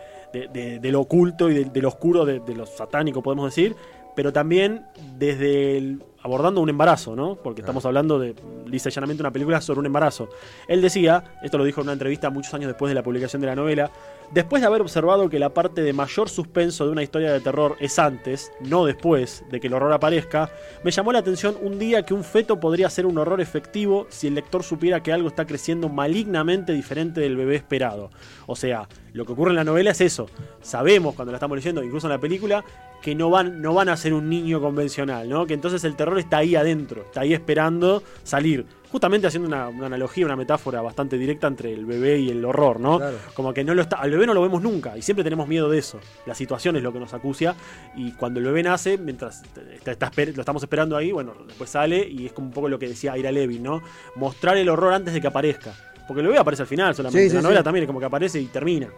lo 0.83 1.01
oculto 1.01 1.51
y 1.51 1.65
de, 1.65 1.83
lo 1.83 1.89
oscuro, 1.89 2.25
de, 2.25 2.55
lo 2.55 2.67
satánico, 2.67 3.23
podemos 3.23 3.47
decir, 3.47 3.77
pero 4.15 4.33
también 4.33 4.87
desde 5.17 5.99
abordando 6.23 6.61
un 6.61 6.69
embarazo, 6.69 7.15
¿no? 7.15 7.37
Porque 7.37 7.61
estamos 7.61 7.87
hablando 7.87 8.19
de, 8.19 8.35
lisa 8.69 8.91
llanamente, 8.91 9.23
una 9.23 9.33
película 9.33 9.61
sobre 9.61 9.81
un 9.81 9.87
embarazo. 9.87 10.29
Él 10.67 10.81
decía, 10.83 11.25
esto 11.43 11.59
lo 11.59 11.65
dijo 11.65 11.81
en 11.81 11.87
una 11.87 11.93
entrevista 11.95 12.31
muchos 12.31 12.55
años 12.55 12.69
después 12.69 12.91
de 12.91 12.95
la 12.95 13.03
publicación 13.03 13.41
de 13.41 13.49
la 13.49 13.57
novela, 13.57 13.91
Después 14.31 14.61
de 14.61 14.67
haber 14.67 14.83
observado 14.83 15.31
que 15.31 15.39
la 15.39 15.55
parte 15.55 15.81
de 15.81 15.95
mayor 15.95 16.29
suspenso 16.29 16.85
de 16.85 16.93
una 16.93 17.03
historia 17.03 17.33
de 17.33 17.41
terror 17.41 17.77
es 17.81 17.99
antes, 17.99 18.53
no 18.61 18.85
después 18.85 19.43
de 19.51 19.59
que 19.59 19.69
el 19.69 19.73
horror 19.73 19.91
aparezca, 19.91 20.51
me 20.85 20.91
llamó 20.91 21.13
la 21.13 21.21
atención 21.21 21.57
un 21.63 21.79
día 21.79 22.03
que 22.03 22.13
un 22.13 22.23
feto 22.25 22.61
podría 22.61 22.91
ser 22.91 23.07
un 23.07 23.17
horror 23.17 23.41
efectivo 23.41 24.07
si 24.11 24.27
el 24.27 24.35
lector 24.35 24.63
supiera 24.63 25.03
que 25.03 25.15
algo 25.15 25.29
está 25.29 25.47
creciendo 25.47 25.89
malignamente 25.89 26.75
diferente 26.75 27.23
del 27.23 27.37
bebé 27.37 27.57
esperado. 27.57 28.11
O 28.47 28.55
sea, 28.55 28.87
lo 29.15 29.25
que 29.25 29.33
ocurre 29.33 29.51
en 29.51 29.57
la 29.57 29.65
novela 29.65 29.93
es 29.93 30.01
eso. 30.03 30.27
Sabemos 30.61 31.15
cuando 31.15 31.33
la 31.33 31.37
estamos 31.37 31.57
leyendo, 31.57 31.83
incluso 31.83 32.07
en 32.07 32.13
la 32.13 32.21
película, 32.21 32.63
que 33.01 33.15
no 33.15 33.31
van, 33.31 33.63
no 33.63 33.73
van 33.73 33.89
a 33.89 33.97
ser 33.97 34.13
un 34.13 34.29
niño 34.29 34.61
convencional, 34.61 35.27
¿no? 35.27 35.47
Que 35.47 35.55
entonces 35.55 35.85
el 35.85 35.97
terror 35.97 36.19
está 36.19 36.39
ahí 36.39 36.55
adentro, 36.55 37.03
está 37.03 37.23
ahí 37.23 37.33
esperando 37.33 38.03
salir 38.25 38.58
justamente 38.91 39.27
haciendo 39.27 39.49
una, 39.49 39.67
analogía, 39.87 40.25
una 40.25 40.37
metáfora 40.37 40.81
bastante 40.81 41.19
directa 41.19 41.47
entre 41.47 41.73
el 41.73 41.85
bebé 41.87 42.19
y 42.19 42.31
el 42.31 42.45
horror, 42.45 42.81
¿no? 42.81 43.01
Como 43.35 43.53
que 43.53 43.65
no 43.65 43.75
lo 43.75 43.83
está, 43.83 43.97
al 43.97 44.11
bebé 44.11 44.27
no 44.27 44.35
lo 44.35 44.43
vemos 44.43 44.63
nunca 44.63 44.97
y 44.97 45.03
siempre 45.03 45.25
tenemos 45.25 45.47
miedo 45.49 45.69
de 45.69 45.79
eso. 45.79 46.01
La 46.27 46.35
situación 46.35 46.77
es 46.77 46.83
lo 46.83 46.93
que 46.93 46.99
nos 46.99 47.15
acucia 47.15 47.55
y 47.97 48.13
cuando 48.13 48.41
el 48.41 48.47
bebé 48.47 48.63
nace, 48.63 48.99
mientras 48.99 49.43
está, 49.85 50.11
lo 50.17 50.41
estamos 50.41 50.63
esperando 50.63 50.97
ahí, 50.97 51.13
bueno, 51.13 51.35
después 51.47 51.71
sale 51.71 52.09
y 52.09 52.27
es 52.27 52.33
como 52.33 52.49
un 52.49 52.53
poco 52.53 52.69
lo 52.69 52.79
que 52.79 52.89
decía 52.89 53.17
Ira 53.17 53.33
Levy, 53.33 53.59
¿no? 53.59 53.83
Mostrar 54.17 54.57
el 54.57 54.69
horror 54.69 54.93
antes 54.93 55.15
de 55.15 55.21
que 55.21 55.27
aparezca. 55.27 55.75
Porque 56.07 56.23
el 56.23 56.27
bebé 56.27 56.39
aparece 56.39 56.63
al 56.63 56.69
final 56.69 56.95
solamente. 56.95 57.35
la 57.35 57.43
novela 57.43 57.63
también 57.63 57.83
es 57.83 57.87
como 57.87 58.01
que 58.01 58.07
aparece 58.07 58.41
y 58.41 58.47
termina. 58.47 58.89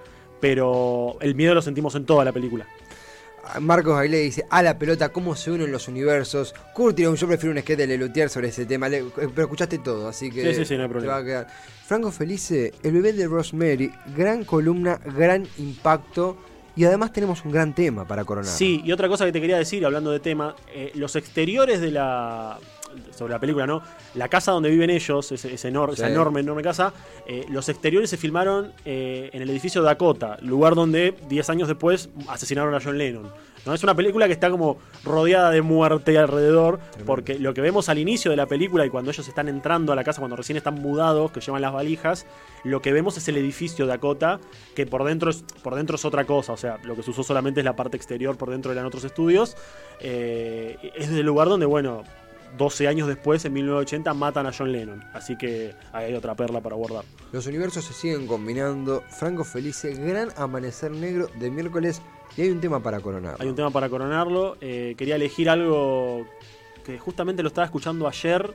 Pero 0.40 1.18
el 1.20 1.34
miedo 1.34 1.54
lo 1.54 1.60
sentimos 1.60 1.94
en 1.96 2.06
toda 2.06 2.24
la 2.24 2.32
película. 2.32 2.66
Marcos 3.60 3.98
Aguilé 3.98 4.18
dice, 4.18 4.44
a 4.50 4.62
la 4.62 4.78
pelota, 4.78 5.10
cómo 5.10 5.34
se 5.36 5.50
unen 5.50 5.72
los 5.72 5.88
universos. 5.88 6.54
Curtiron, 6.74 7.16
yo 7.16 7.26
prefiero 7.26 7.54
un 7.54 7.60
sketch 7.60 7.78
de 7.78 7.86
Lelutier 7.86 8.28
sobre 8.28 8.48
ese 8.48 8.66
tema, 8.66 8.88
pero 8.88 9.42
escuchaste 9.42 9.78
todo, 9.78 10.08
así 10.08 10.30
que 10.30 10.42
sí, 10.54 10.60
sí, 10.60 10.64
sí, 10.64 10.76
no 10.76 10.84
hay 10.84 10.88
problema. 10.88 11.14
va 11.14 11.18
a 11.18 11.24
quedar. 11.24 11.46
Franco 11.86 12.10
Felice, 12.12 12.72
el 12.82 12.92
bebé 12.92 13.12
de 13.12 13.26
Rosemary, 13.26 13.92
gran 14.16 14.44
columna, 14.44 15.00
gran 15.16 15.46
impacto. 15.58 16.36
Y 16.76 16.84
además 16.84 17.12
tenemos 17.12 17.44
un 17.44 17.50
gran 17.50 17.74
tema 17.74 18.06
para 18.06 18.24
coronar. 18.24 18.50
Sí, 18.50 18.80
y 18.84 18.92
otra 18.92 19.08
cosa 19.08 19.26
que 19.26 19.32
te 19.32 19.40
quería 19.40 19.58
decir, 19.58 19.84
hablando 19.84 20.12
de 20.12 20.20
tema, 20.20 20.54
eh, 20.72 20.92
los 20.94 21.16
exteriores 21.16 21.80
de 21.80 21.90
la, 21.90 22.58
sobre 23.14 23.32
la 23.32 23.38
película, 23.38 23.66
¿no? 23.66 23.82
La 24.14 24.28
casa 24.28 24.52
donde 24.52 24.70
viven 24.70 24.90
ellos, 24.90 25.32
ese, 25.32 25.54
esa 25.54 25.68
enorme, 25.68 26.40
enorme 26.40 26.62
casa, 26.62 26.92
eh, 27.26 27.44
los 27.48 27.68
exteriores 27.68 28.10
se 28.10 28.16
filmaron 28.16 28.72
eh, 28.84 29.30
en 29.32 29.42
el 29.42 29.50
edificio 29.50 29.82
Dakota, 29.82 30.38
lugar 30.42 30.74
donde 30.74 31.14
10 31.28 31.50
años 31.50 31.68
después 31.68 32.08
asesinaron 32.28 32.74
a 32.74 32.80
John 32.82 32.98
Lennon. 32.98 33.30
¿no? 33.66 33.74
Es 33.74 33.82
una 33.82 33.94
película 33.94 34.26
que 34.26 34.32
está 34.32 34.50
como 34.50 34.78
rodeada 35.04 35.50
de 35.50 35.62
muerte 35.62 36.16
alrededor, 36.18 36.80
porque 37.04 37.38
lo 37.38 37.54
que 37.54 37.60
vemos 37.60 37.88
al 37.88 37.98
inicio 37.98 38.30
de 38.30 38.36
la 38.36 38.46
película 38.46 38.86
y 38.86 38.90
cuando 38.90 39.10
ellos 39.10 39.26
están 39.28 39.48
entrando 39.48 39.92
a 39.92 39.96
la 39.96 40.04
casa, 40.04 40.20
cuando 40.20 40.36
recién 40.36 40.56
están 40.56 40.74
mudados, 40.74 41.30
que 41.30 41.40
llevan 41.40 41.62
las 41.62 41.72
valijas, 41.72 42.26
lo 42.64 42.82
que 42.82 42.92
vemos 42.92 43.16
es 43.16 43.28
el 43.28 43.36
edificio 43.36 43.86
Dakota, 43.86 44.40
que 44.74 44.86
por 44.86 45.04
dentro 45.04 45.30
es, 45.30 45.44
por 45.62 45.74
dentro 45.74 45.96
es 45.96 46.04
otra 46.04 46.24
cosa, 46.24 46.52
o 46.52 46.56
sea, 46.56 46.78
lo 46.84 46.96
que 46.96 47.02
se 47.02 47.10
usó 47.10 47.22
solamente 47.22 47.60
es 47.60 47.64
la 47.64 47.76
parte 47.76 47.96
exterior, 47.96 48.36
por 48.36 48.50
dentro 48.50 48.72
eran 48.72 48.86
otros 48.86 49.04
estudios. 49.04 49.56
Eh, 50.00 50.92
es 50.96 51.08
el 51.08 51.26
lugar 51.26 51.48
donde, 51.48 51.66
bueno, 51.66 52.04
12 52.56 52.88
años 52.88 53.08
después, 53.08 53.44
en 53.44 53.52
1980, 53.52 54.14
matan 54.14 54.46
a 54.46 54.52
John 54.56 54.72
Lennon. 54.72 55.04
Así 55.12 55.36
que 55.36 55.74
hay 55.92 56.14
otra 56.14 56.34
perla 56.34 56.60
para 56.60 56.76
guardar. 56.76 57.04
Los 57.32 57.46
universos 57.46 57.84
se 57.84 57.92
siguen 57.92 58.26
combinando. 58.26 59.02
Franco 59.08 59.44
Felice, 59.44 59.94
gran 59.94 60.30
amanecer 60.36 60.90
negro 60.90 61.28
de 61.38 61.50
miércoles. 61.50 62.02
Y 62.36 62.42
hay 62.42 62.50
un 62.50 62.60
tema 62.60 62.82
para 62.82 63.00
coronarlo. 63.00 63.38
Hay 63.40 63.48
un 63.48 63.56
tema 63.56 63.70
para 63.70 63.88
coronarlo. 63.88 64.56
Eh, 64.60 64.94
quería 64.96 65.16
elegir 65.16 65.50
algo 65.50 66.26
que 66.84 66.98
justamente 66.98 67.42
lo 67.42 67.48
estaba 67.48 67.64
escuchando 67.64 68.06
ayer 68.08 68.54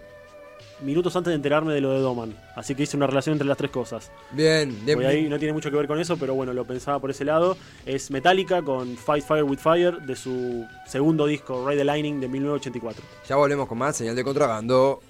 minutos 0.82 1.16
antes 1.16 1.32
de 1.32 1.36
enterarme 1.36 1.74
de 1.74 1.82
lo 1.82 1.92
de 1.92 2.00
Doman. 2.00 2.36
Así 2.56 2.76
que 2.76 2.84
hice 2.84 2.98
una 2.98 3.08
relación 3.08 3.34
entre 3.34 3.48
las 3.48 3.58
tres 3.58 3.72
cosas. 3.72 4.12
Bien, 4.32 4.86
de, 4.86 5.06
ahí 5.06 5.30
no 5.30 5.38
tiene 5.38 5.54
mucho 5.54 5.70
que 5.70 5.78
ver 5.78 5.88
con 5.88 6.00
eso, 6.00 6.18
pero 6.18 6.36
bueno, 6.36 6.54
lo 6.54 6.66
pensaba 6.66 7.00
por 7.00 7.12
ese 7.12 7.26
lado. 7.26 7.58
Es 7.86 8.12
Metallica 8.12 8.62
con 8.62 8.98
Fight 8.98 9.24
Fire 9.24 9.44
with 9.44 9.60
Fire 9.60 10.02
de 10.02 10.16
su 10.16 10.66
segundo 10.86 11.26
disco, 11.26 11.68
Ride 11.68 11.80
the 11.80 11.86
Lightning 11.86 12.20
de 12.20 12.28
1984. 12.28 13.04
Ya 13.28 13.36
volvemos 13.36 13.68
con 13.68 13.78
más 13.78 13.96
señal 13.96 14.16
de 14.16 14.24
contrabando. 14.24 15.02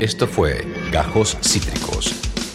Esto 0.00 0.26
fue 0.26 0.66
Gajos 0.90 1.36
Cítricos. 1.42 2.12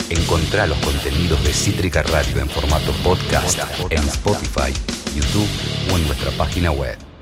Encontrá 0.09 0.67
los 0.67 0.77
contenidos 0.79 1.41
de 1.43 1.53
Cítrica 1.53 2.03
Radio 2.03 2.39
en 2.39 2.49
formato 2.49 2.91
podcast 3.03 3.59
en 3.89 3.99
Spotify, 3.99 4.73
YouTube 5.15 5.47
o 5.91 5.97
en 5.97 6.07
nuestra 6.07 6.31
página 6.31 6.71
web. 6.71 7.06